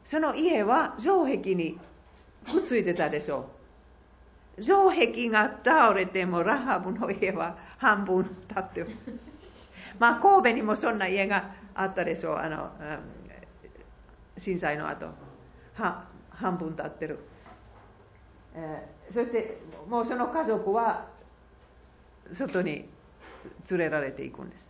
[0.05, 1.79] その家は城壁に
[2.51, 3.64] くっついてたでしょう。
[4.61, 8.95] 城壁が倒れてもラハブの家は半分立ってます。
[9.99, 12.37] まあ神戸にもそんな家があったでしょう。
[12.37, 12.71] あの、
[14.39, 15.09] 震災の後。
[15.75, 17.19] は半分立ってる、
[18.55, 21.07] えー、そしてもうその家族は
[22.33, 22.89] 外に
[23.71, 24.65] 連れられていくんです。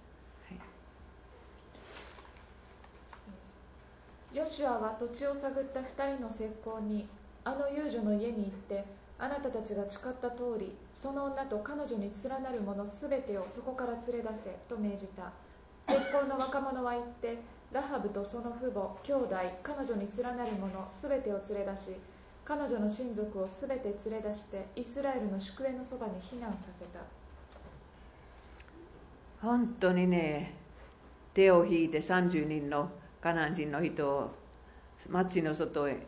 [4.32, 7.06] ヨシュアは土地を探った2人の石膏に
[7.44, 8.84] あの遊女の家に行って
[9.18, 15.32] あなたたちが誓った通りその女と彼女に連なる者すべてをそこから連れ出せと命じた。
[15.88, 17.38] 石膏の若者は行って
[17.70, 21.90] ラハブとその父母兄弟彼女に連なる者すべてを連れ出し
[22.44, 27.00] 彼女の親族をすべて連れ出してイスラエルの宿営のそばに避難させた。
[29.42, 30.54] 本当にね
[31.34, 32.88] 手を引いて30人の
[33.20, 34.30] カナン人の人を
[35.08, 35.98] 町の外へ、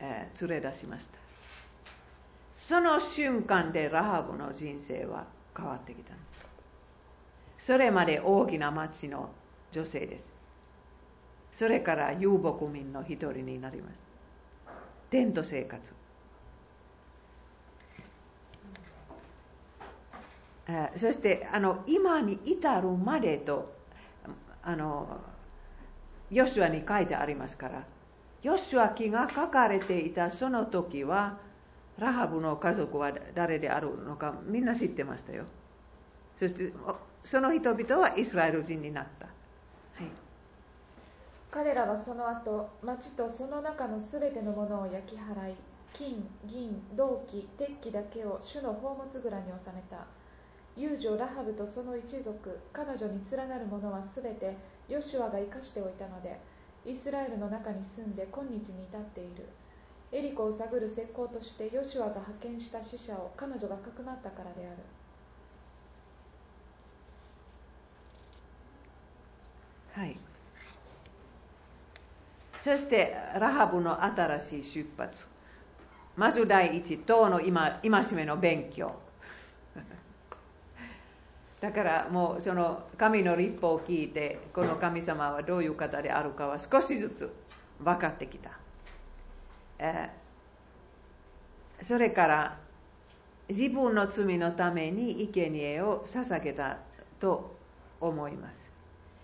[0.00, 1.25] えー、連れ出しました。
[2.66, 5.24] その瞬間でラハブの人生は
[5.56, 6.12] 変わってきた。
[7.58, 9.30] それまで大きな町の
[9.70, 10.24] 女性です。
[11.52, 13.94] それから遊牧民の一人になります。
[15.10, 15.80] テント生活。
[20.96, 23.72] そしてあの今に至るまでと
[24.64, 25.20] あの
[26.32, 27.84] ヨシュアに書いてありますから
[28.42, 31.45] ヨシュア記が書かれていたその時は
[31.98, 35.44] ラハブの家族は誰であるのかみんな知ってましたよ。
[36.38, 36.72] そして
[37.24, 39.30] その人々はイスラエル人になった、は
[40.02, 40.10] い、
[41.50, 45.54] 彼らはその後町とその中のすべてのものを焼き払い
[45.94, 50.06] 金銀銅器鉄器だけを主の宝物蔵に収めた。
[50.76, 54.54] 遊女ラハブとその一族彼女に連なる者はすべて
[54.90, 56.38] ヨシュアが生かしておいたので
[56.84, 59.48] イスラエルの中に住んで今日に至っている。
[60.12, 64.76] エリコを探る石膏としてヨシュアが派遣した死者を彼女がかくまったからである。
[69.92, 70.16] はい。
[72.60, 75.24] そしてラハブの新しい出発。
[76.16, 78.94] まず第一党の今戒めの勉強。
[81.60, 87.32] だからもうその神の立法を聞いてこの神様はどういう方であるかは少しずつ
[87.82, 88.50] 分かってきた、
[89.78, 90.10] え、
[91.82, 92.58] それから
[93.48, 96.78] 自分の罪のために生贄を捧げた
[97.20, 97.56] と
[98.00, 98.56] 思います。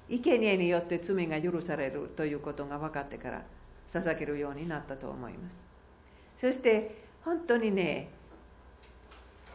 [0.08, 3.42] 生贄によって罪が許されるということが分かってから
[3.92, 5.56] 捧げるようになったと思います。
[6.38, 8.08] そして本当にね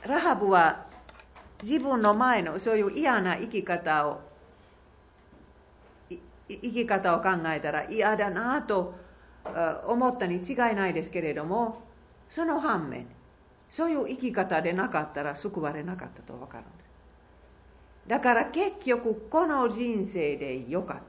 [0.06, 0.86] ラハブは
[1.62, 4.22] 自分の前のそういう嫌な生き方を
[6.10, 8.96] 生き方を考えたら嫌だなと
[9.88, 11.82] 思ったに違いないですけれども
[12.30, 13.08] その反面
[13.70, 16.88] そういう生き方でなかったら救われなかったと分かるんです。
[18.08, 21.04] だから結局この人生でよかった。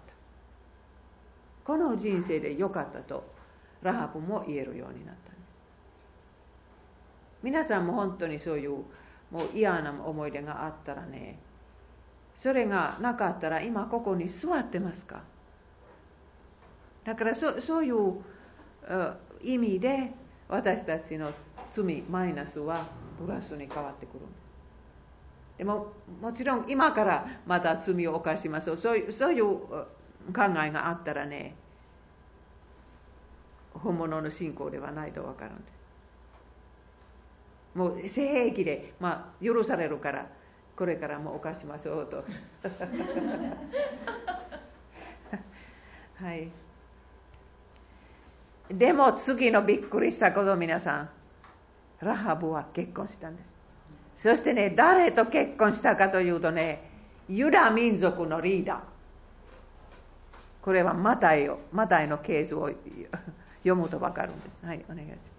[1.64, 3.24] この人生でよかったと
[3.82, 5.48] ラハブも言えるようになったんです。
[7.42, 8.84] 皆さんも本当にそういうも
[9.54, 11.38] う嫌な思い出があったらね
[12.36, 15.22] それがなかったら今ここに座ってますか？
[17.08, 18.20] だからそそういう
[19.42, 20.12] 意味で
[20.46, 21.32] 私たちの
[21.74, 22.86] 罪マイナスは
[23.18, 24.26] プラスに変わってくる。
[25.56, 25.86] でも
[26.20, 28.98] もちろん今からまた罪を犯しますそう。
[28.98, 29.88] いうそういう考
[30.62, 31.56] えがあったらね
[33.72, 35.78] 本物の信仰ではないと分かるんです。
[37.74, 40.26] もう性平気で、まあ、許されるから
[40.76, 42.22] これからも犯しましょうと。
[46.22, 46.50] はい。
[48.70, 51.10] でも次のびっくりしたこと皆さん。
[52.00, 53.52] ラハブは結婚したんです。
[54.16, 56.90] そしてね誰と結婚したかというとね
[57.28, 58.78] ユダ民族のリーダー。
[60.62, 62.70] これはマタイをマタイのケースを
[63.58, 64.66] 読むと分かるんです。
[64.66, 65.38] はいお願いします。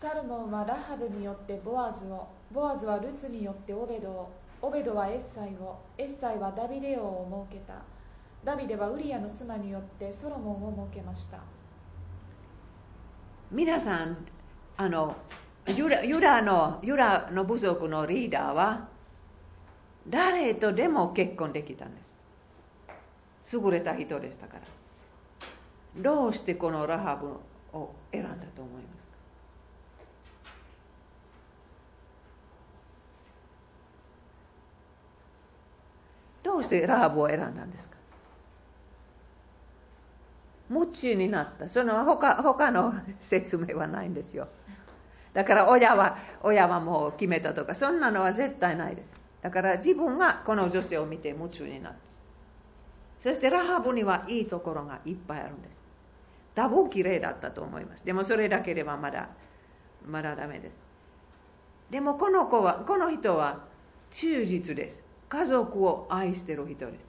[0.00, 4.30] サルモンはラハブによってボアズを、ボアズはルツによってオベドを、
[4.62, 7.82] オベドはエッサイを、エッサイはダビデ王を設けた。
[8.44, 11.38] ダビデはウリアの妻によってソロモンを設けました。
[13.50, 14.16] 皆さん、
[14.76, 15.16] あの、
[15.66, 18.88] ユラユラのユラの部族のリーダーは
[20.08, 22.00] 誰とでも結婚できたんで
[23.46, 23.56] す。
[23.56, 24.62] 優れた人でしたから。
[25.96, 27.28] どうしてこのラハブ
[27.78, 29.16] を選んだと思いますか？
[36.44, 37.87] どうしてラーブを選んだんですか？
[40.70, 41.68] 夢中になった。
[41.68, 44.48] その他他の説明はないんですよ。
[45.34, 49.12] だから親は、親はもう決めたとか、そんなのは絶対ないです。
[49.42, 51.98] だから自分がこの女性を見て夢中になった。
[53.20, 55.76] そしてラハブにはいいところがいっぱいあるんです。
[56.54, 58.04] 多分綺麗だったと思います。
[58.04, 59.28] でもそれだけではまだ、
[60.06, 60.74] まだダメです。
[61.90, 63.64] でもこの子は、この人は
[64.10, 65.08] 忠実です。
[65.28, 67.04] 家族を愛してる人です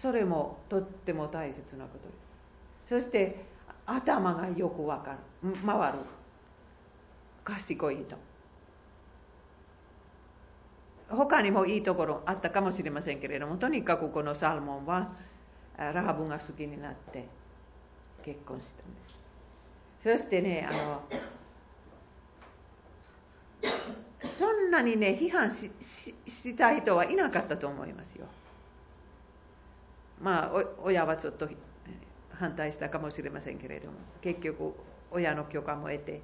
[0.00, 2.08] それもとっても大切なこと。
[2.08, 2.14] で
[2.88, 3.44] すそして
[3.86, 5.52] 頭がよくわかる。
[5.66, 5.98] 回る。
[7.44, 8.16] 賢い人。
[11.08, 15.10] 他にもいいところあったかもしれませんけれどもとにかくこのサルモンは
[15.76, 17.26] ラハブが好きになって
[18.24, 20.18] 結婚したんです。
[20.20, 21.02] そしてねあの
[24.38, 25.70] そんなにね批判し
[26.26, 28.26] した人はいなかったと思いますよ。
[30.20, 31.48] まあ親はちょっと
[32.32, 34.74] 反対したかもしれませんけれども結局
[35.10, 36.20] 親の許可も得て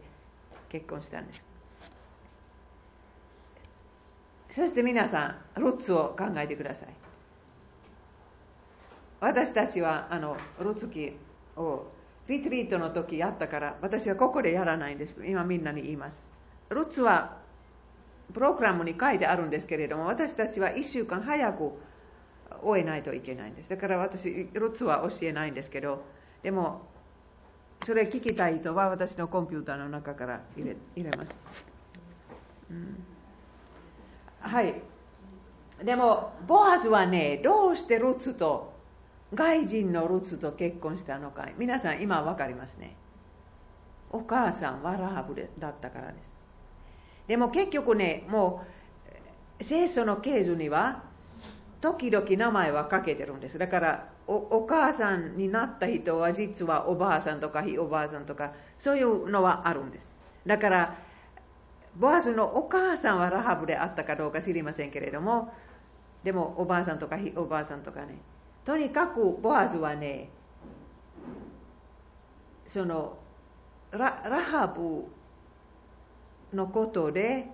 [0.69, 1.43] 結婚したんです。
[4.51, 6.89] そして皆さんルッツを考えてください。
[9.21, 11.13] 私たちはあのルツキ
[11.57, 11.87] を
[12.29, 15.15] リトリートの時やったから私はここでやらないんです。
[15.27, 16.25] 今みんなに言います。
[16.71, 17.37] ルッツは
[18.33, 21.73] プログラムに書いてあるんですけれども、私たちは1週間早く
[22.63, 23.71] 終えないといけないんです。
[23.71, 26.03] だから私、ルツは教えないんですけど、
[26.43, 26.83] でも、
[27.85, 31.33] それ聞きたい人は私のコンピューターの中から入れ入れます。
[32.71, 33.05] うん、
[34.41, 34.75] はい。
[35.85, 38.73] でも、ボアズはね、どうしてルツと、
[39.35, 42.97] 外人のルツと結婚したのか、皆さん今わかりますね。
[44.11, 46.33] お母さんはラハブだったからです。
[47.27, 48.65] でも結局ね、も
[49.61, 51.05] う、聖書のケースには、
[51.87, 53.59] 時々名前はかけてるんです。
[53.59, 60.13] だからお、お母さんになった人は実はおばあさんとかひおばあさんとか、そういうのはあるんです。
[60.45, 60.99] だから、
[61.95, 65.55] ボアスのお母さんはラハブであったかどうか知りませんけれども、
[66.25, 68.19] でもおばあさんとかひおばあさんとかね、
[68.65, 70.29] とにかくボアズはね、
[72.67, 73.17] その
[73.93, 75.05] ララハブ
[76.53, 77.47] のことで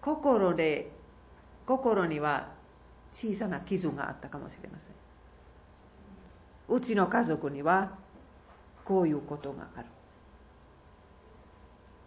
[0.00, 0.90] 心で
[1.66, 2.55] 心には
[3.16, 6.76] 小さな傷があったかもしれません。
[6.76, 7.96] うちの家族には
[8.84, 9.86] こういうことがある。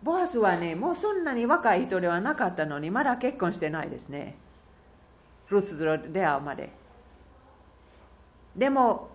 [0.03, 4.37] ボアスはねもうそんなに若い人ではなかったのにまだ結婚してないですね。
[5.49, 6.69] ルツと出会うまで。
[8.55, 9.09] でも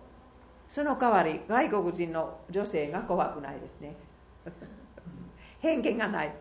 [0.67, 3.95] その代わり外国人の女性が怖くないですね。
[5.61, 6.35] 偏見がない。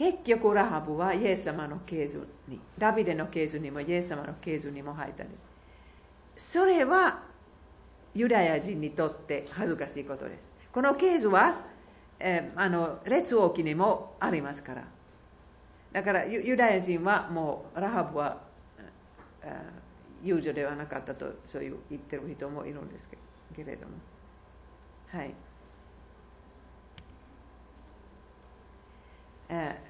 [0.00, 5.36] 結局ラハブはイエス様の系図にダビデの系図にもイエス様の系図にも入ったんで
[6.38, 6.54] す。
[6.54, 7.22] それは
[8.14, 10.42] ユダヤ人にとって恥ずかしいことです。
[10.72, 11.66] この系図は、
[12.18, 14.84] えー、あの列王記にもありますから。
[15.92, 18.40] だからユダヤ人はもうラハブは
[20.22, 23.06] 遊女ではなかったとそういう言ってる人もいるんです
[23.54, 23.92] けれども。
[25.08, 25.34] はいえー、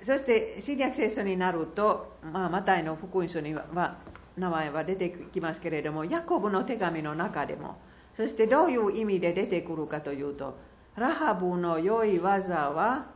[0.02, 3.98] そして新約聖書になると、まあ、マタイの福音書には
[4.36, 7.76] 名前は出てきますけれどもヤコブの手紙の中でも
[8.16, 10.56] そしてどういう意味で出てくるかというと
[10.96, 13.06] ラハブの良い技は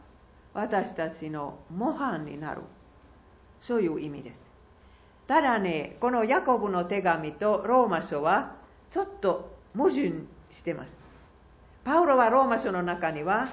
[0.53, 2.62] 私たちの模範になる。
[3.61, 4.42] そういう意味です。
[5.26, 8.55] ただねこのヤコブの手紙とローマ書は
[8.92, 10.12] ちょっと矛盾
[10.53, 10.95] してます。
[11.84, 13.53] パウロはローマ書の中には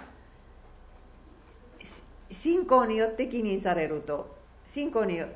[2.31, 5.27] 信仰によって義認されると、信仰に、あ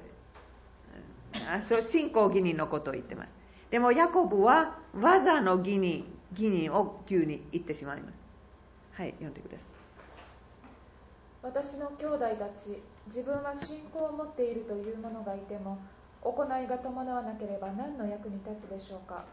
[1.67, 3.29] そう信仰義認のことを言ってます。
[3.69, 8.15] でも、ヤコブは技の義認、義認を急に言ってしまいます。
[8.93, 9.75] はい、読んでください。
[11.43, 15.77] 私の兄弟たち、自分は信仰を持っているという者がいても、
[16.21, 19.25] 行いが伴わなければ何の役に立つでしょうか。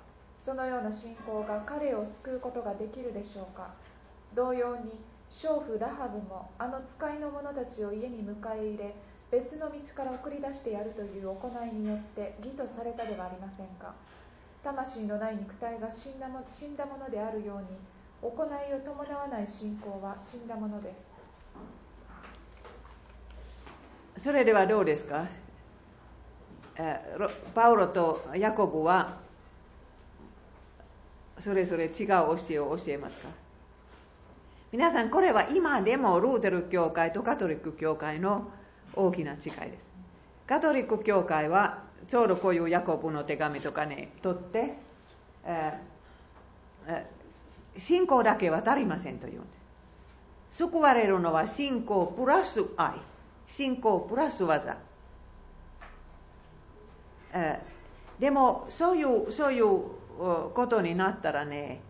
[0.45, 3.71] そのような信仰が彼を救うことができるでしょうか。
[4.35, 5.01] 同様に、
[5.33, 8.95] 娼婦ラハブもあの使いの者たちを家に迎え入れ
[9.31, 13.95] 別の道から送り出してやるという行いによって義とされたではありませんか。
[14.63, 17.65] 魂のない肉体が死んだも死んだものであるように
[18.23, 20.95] 行いを伴わない信仰は死んだもので
[24.17, 24.23] す。
[24.23, 25.27] それではどうですか？
[27.55, 29.19] パウロとヤコブは
[31.41, 33.31] それぞれ違う教えを教えますか？
[34.73, 38.51] 皆さんこれは今でもルーテル教会とカトリック教会の
[38.95, 39.85] 大きな違いです。
[40.47, 44.75] カトリック教会はちょうどこういうヤコブの手紙とかね取って、
[45.45, 47.05] えー、
[47.79, 49.49] 信仰だけは足りませんと言うんで
[50.51, 50.57] す。
[50.59, 52.95] 救われるのは信仰プラス愛。
[53.49, 54.79] 信仰プラス技、
[57.35, 59.83] えー、でもそういうそういう
[60.55, 61.83] ことになったらね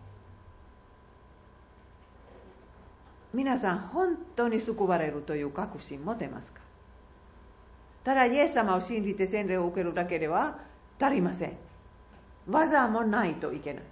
[3.33, 6.61] 皆さん本当に救われるという確信持てますか？
[8.03, 10.59] ただイエス様を信じて洗礼を受けるだけでは
[10.99, 11.57] 足りません。
[12.47, 13.83] 技もないといけない。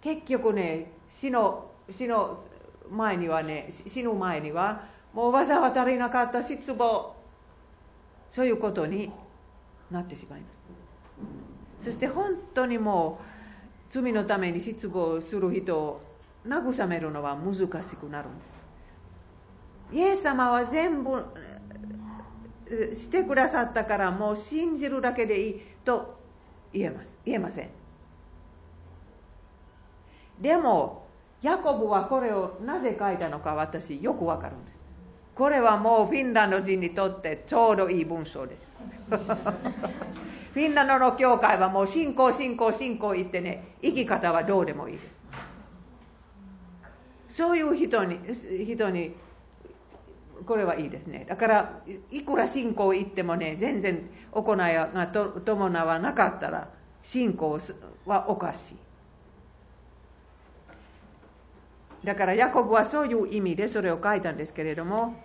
[0.00, 2.44] 結局ね死の死の
[2.90, 7.14] 前にはね死ぬ前にはもう技は足りなかった失望
[8.30, 9.10] そういうことに
[9.90, 10.46] なってしまいま
[11.80, 11.84] す。
[11.84, 16.00] そして本当にもう罪のために失望する人を
[16.46, 18.54] 慰めるのは難しくなるんです。
[19.92, 21.24] イエス様は全部
[22.94, 26.18] してくださったからもう信じるだけでいいと
[26.72, 27.68] 言えます言えません。
[30.40, 31.06] でも、
[31.42, 34.78] ヤコブはこれをなぜ書いたのか私よくわかるんです。
[35.34, 38.66] これはもうフィンランド人にとってちょうどいい文章です。
[40.54, 45.23] フィンランドの教会はもう信仰、信仰、信仰言ってね、生き方はどうでもいいです。
[47.34, 48.20] そういう人に
[48.64, 49.12] 人に
[50.46, 51.26] これはいいですね。
[51.28, 51.80] だから、
[52.12, 55.08] いくら信仰行ってもね、全然行いが
[55.44, 56.68] 伴わなかったら、
[57.02, 57.58] 信仰
[58.06, 58.76] はおかし
[62.04, 62.06] い。
[62.06, 65.16] だから、ヤコブはそういう意味でそれを書いたんですけれども、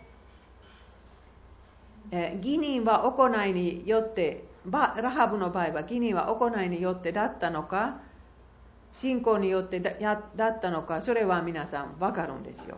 [2.11, 7.99] え義人は行いによって、ラハブの場合は義人は行いによってだったのか、
[8.93, 12.77] 信仰によってだだったのか、それは皆さん分かるんですよ。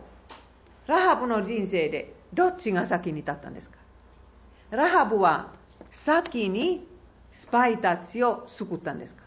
[0.86, 3.76] ラハブの人生でどっちが先に立ったんですか？
[4.70, 5.48] ラハブは
[5.90, 6.86] 先に
[7.32, 9.22] スパイたちを救ったんですか？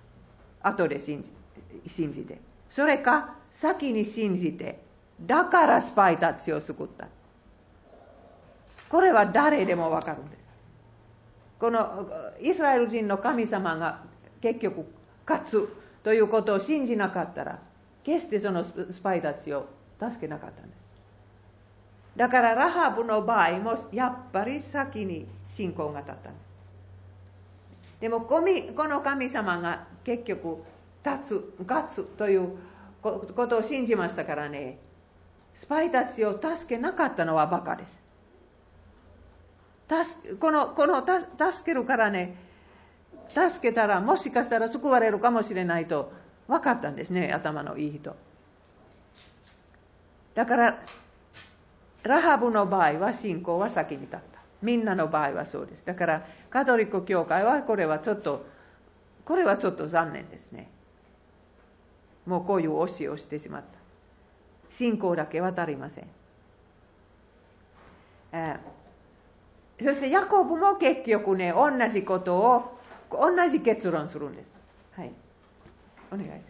[0.61, 1.23] 後で信
[1.83, 2.39] じ信じて。
[2.69, 4.79] それか先に信じて、
[5.21, 7.07] だからスパイたちを救った。
[8.89, 10.39] これは誰でもわかるんです。
[11.59, 12.07] この
[12.41, 14.03] イスラエル人の神様が
[14.41, 14.85] 結局
[15.25, 15.69] 勝つ
[16.05, 17.59] ということを信じなかったら、
[18.03, 19.67] 決してそのスパイたちを
[19.99, 20.79] 助けなかったんです。
[22.15, 25.25] だからラハブの場合もやっぱり先に
[25.55, 28.01] 信仰が立ったんです。
[28.01, 30.63] でもこの神様が結局
[31.03, 32.49] 立つ、勝つという
[33.01, 34.77] ことを信じましたからね、
[35.55, 37.99] スパイたちを助けなかったのはバカです。
[40.39, 42.35] この、この助けるからね、
[43.29, 46.11] 助けたらもしかしたら救われるかもしれないと
[46.47, 48.15] 分かったんですね、頭のいい人。
[50.35, 50.83] だから、
[52.03, 54.25] ラハブの場合は信仰は先に立った。
[54.61, 55.85] みんなの場合はそうです。
[55.85, 58.45] だから、カトリック教会はこれはちょっと、
[59.25, 60.69] これはちょっと残念ですね。
[62.25, 63.67] もうこういう教えをしてしまった。
[64.69, 66.07] 信仰だけは足りません。
[68.33, 72.74] えー、そしてヤコブも結局ね、同じことを、
[73.11, 74.47] 同じ結論するんです。
[74.99, 75.11] はい。
[76.11, 76.43] お願いします。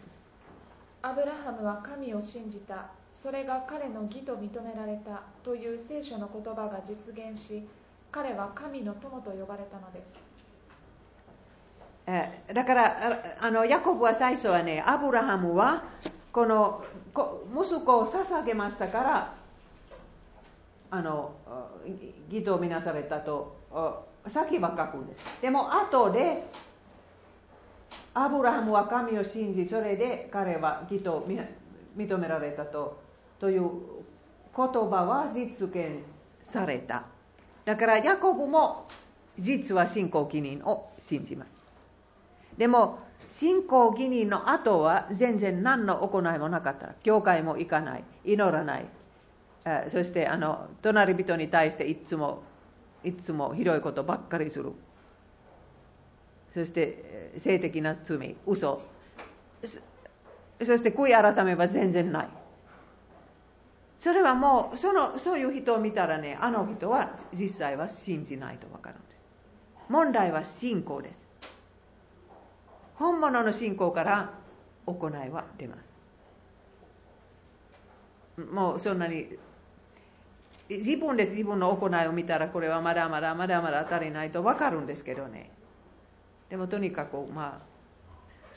[1.02, 2.86] アブラハムは神を信じた。
[3.12, 7.66] それが彼の義と認められたという聖書の言葉が実現し、
[8.10, 10.14] 彼は神の友と呼ばれたのです。
[12.06, 15.84] えだからあのヤコブは最初はねアブラハムは
[16.32, 19.34] この息子を捧げましたから
[20.90, 21.32] あの
[22.30, 23.56] 義とみなされたと
[24.28, 26.46] 先は書くんですでも後で
[28.14, 31.26] アブラハムは神を信じそれで彼は義と
[31.96, 33.00] 認められたと
[33.38, 33.62] という
[34.56, 36.02] 言葉は実現
[36.50, 37.04] された
[37.64, 38.88] だからヤコブも
[39.38, 41.56] 実は信仰記念を信じます
[42.56, 42.98] でも、
[43.28, 46.94] 信仰義人の後は全然何の行いもなかった。
[47.02, 48.04] 教会も行かない。
[48.24, 48.86] 祈らない。
[49.90, 52.42] そしてあの隣人に対していつも
[53.06, 54.72] いつもひどいことばっかりする。
[56.52, 58.80] そして性的な罪、嘘。
[59.62, 62.28] そして悔い改めば全然ない。
[64.00, 69.16] それはもうそのそういう人を見たらね、あの人は実際は信じないと分かるんです。
[69.88, 71.26] 問題は信仰です。
[72.96, 74.32] 本物の信仰から
[74.86, 75.76] 行いは出ま
[78.36, 78.40] す。
[78.40, 79.38] もうそんなに
[80.68, 85.50] 自分です自分の行いを見たらこれはまだまだまだまだ足りないと分かるんですけどね。
[86.50, 87.76] でもとにかくまあ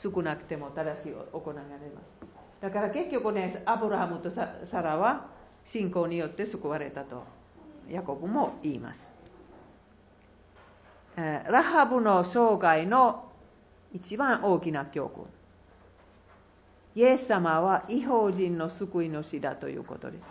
[0.00, 2.20] 少なくても正しい行いが出ます。
[2.60, 5.28] だから結局ね、アブラハムとサラは
[5.64, 7.24] 信仰によって救われたと
[7.88, 9.00] ヤコブも言います。
[11.16, 13.30] ラハブの生涯の
[13.92, 15.24] 一番大きな教訓。
[16.94, 20.24] イエス様は違法人の救い主だということです。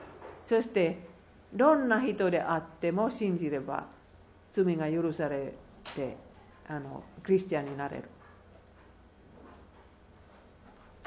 [0.45, 1.09] そして、
[1.54, 3.86] どんな人であっても信じれば
[4.54, 5.54] 罪が許され
[5.96, 6.18] て
[6.68, 8.04] あのクリスチャンになれる。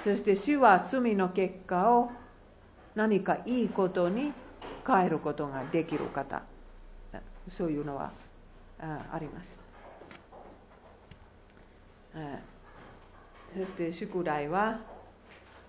[0.03, 2.11] そして主は罪の結果を
[2.97, 4.33] 何かいいことに
[4.85, 6.43] 変えることができる方。
[7.49, 8.13] そういうのは
[8.81, 9.57] あります。
[13.55, 14.81] そして宿題は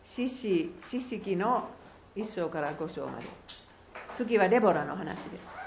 [0.04, 1.68] 四式四式の
[2.16, 3.26] 一章から五章まで
[4.16, 5.64] 次はデボラの話です。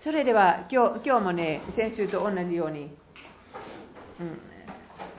[0.00, 2.90] それでは今日今日もね先週と同じように、
[4.20, 4.38] うん、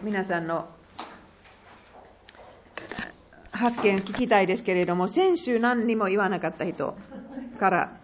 [0.04, 0.68] 皆さんの
[3.52, 6.96] 発見聞きたいですけれども、先週何にも言わなかった人
[7.60, 7.98] から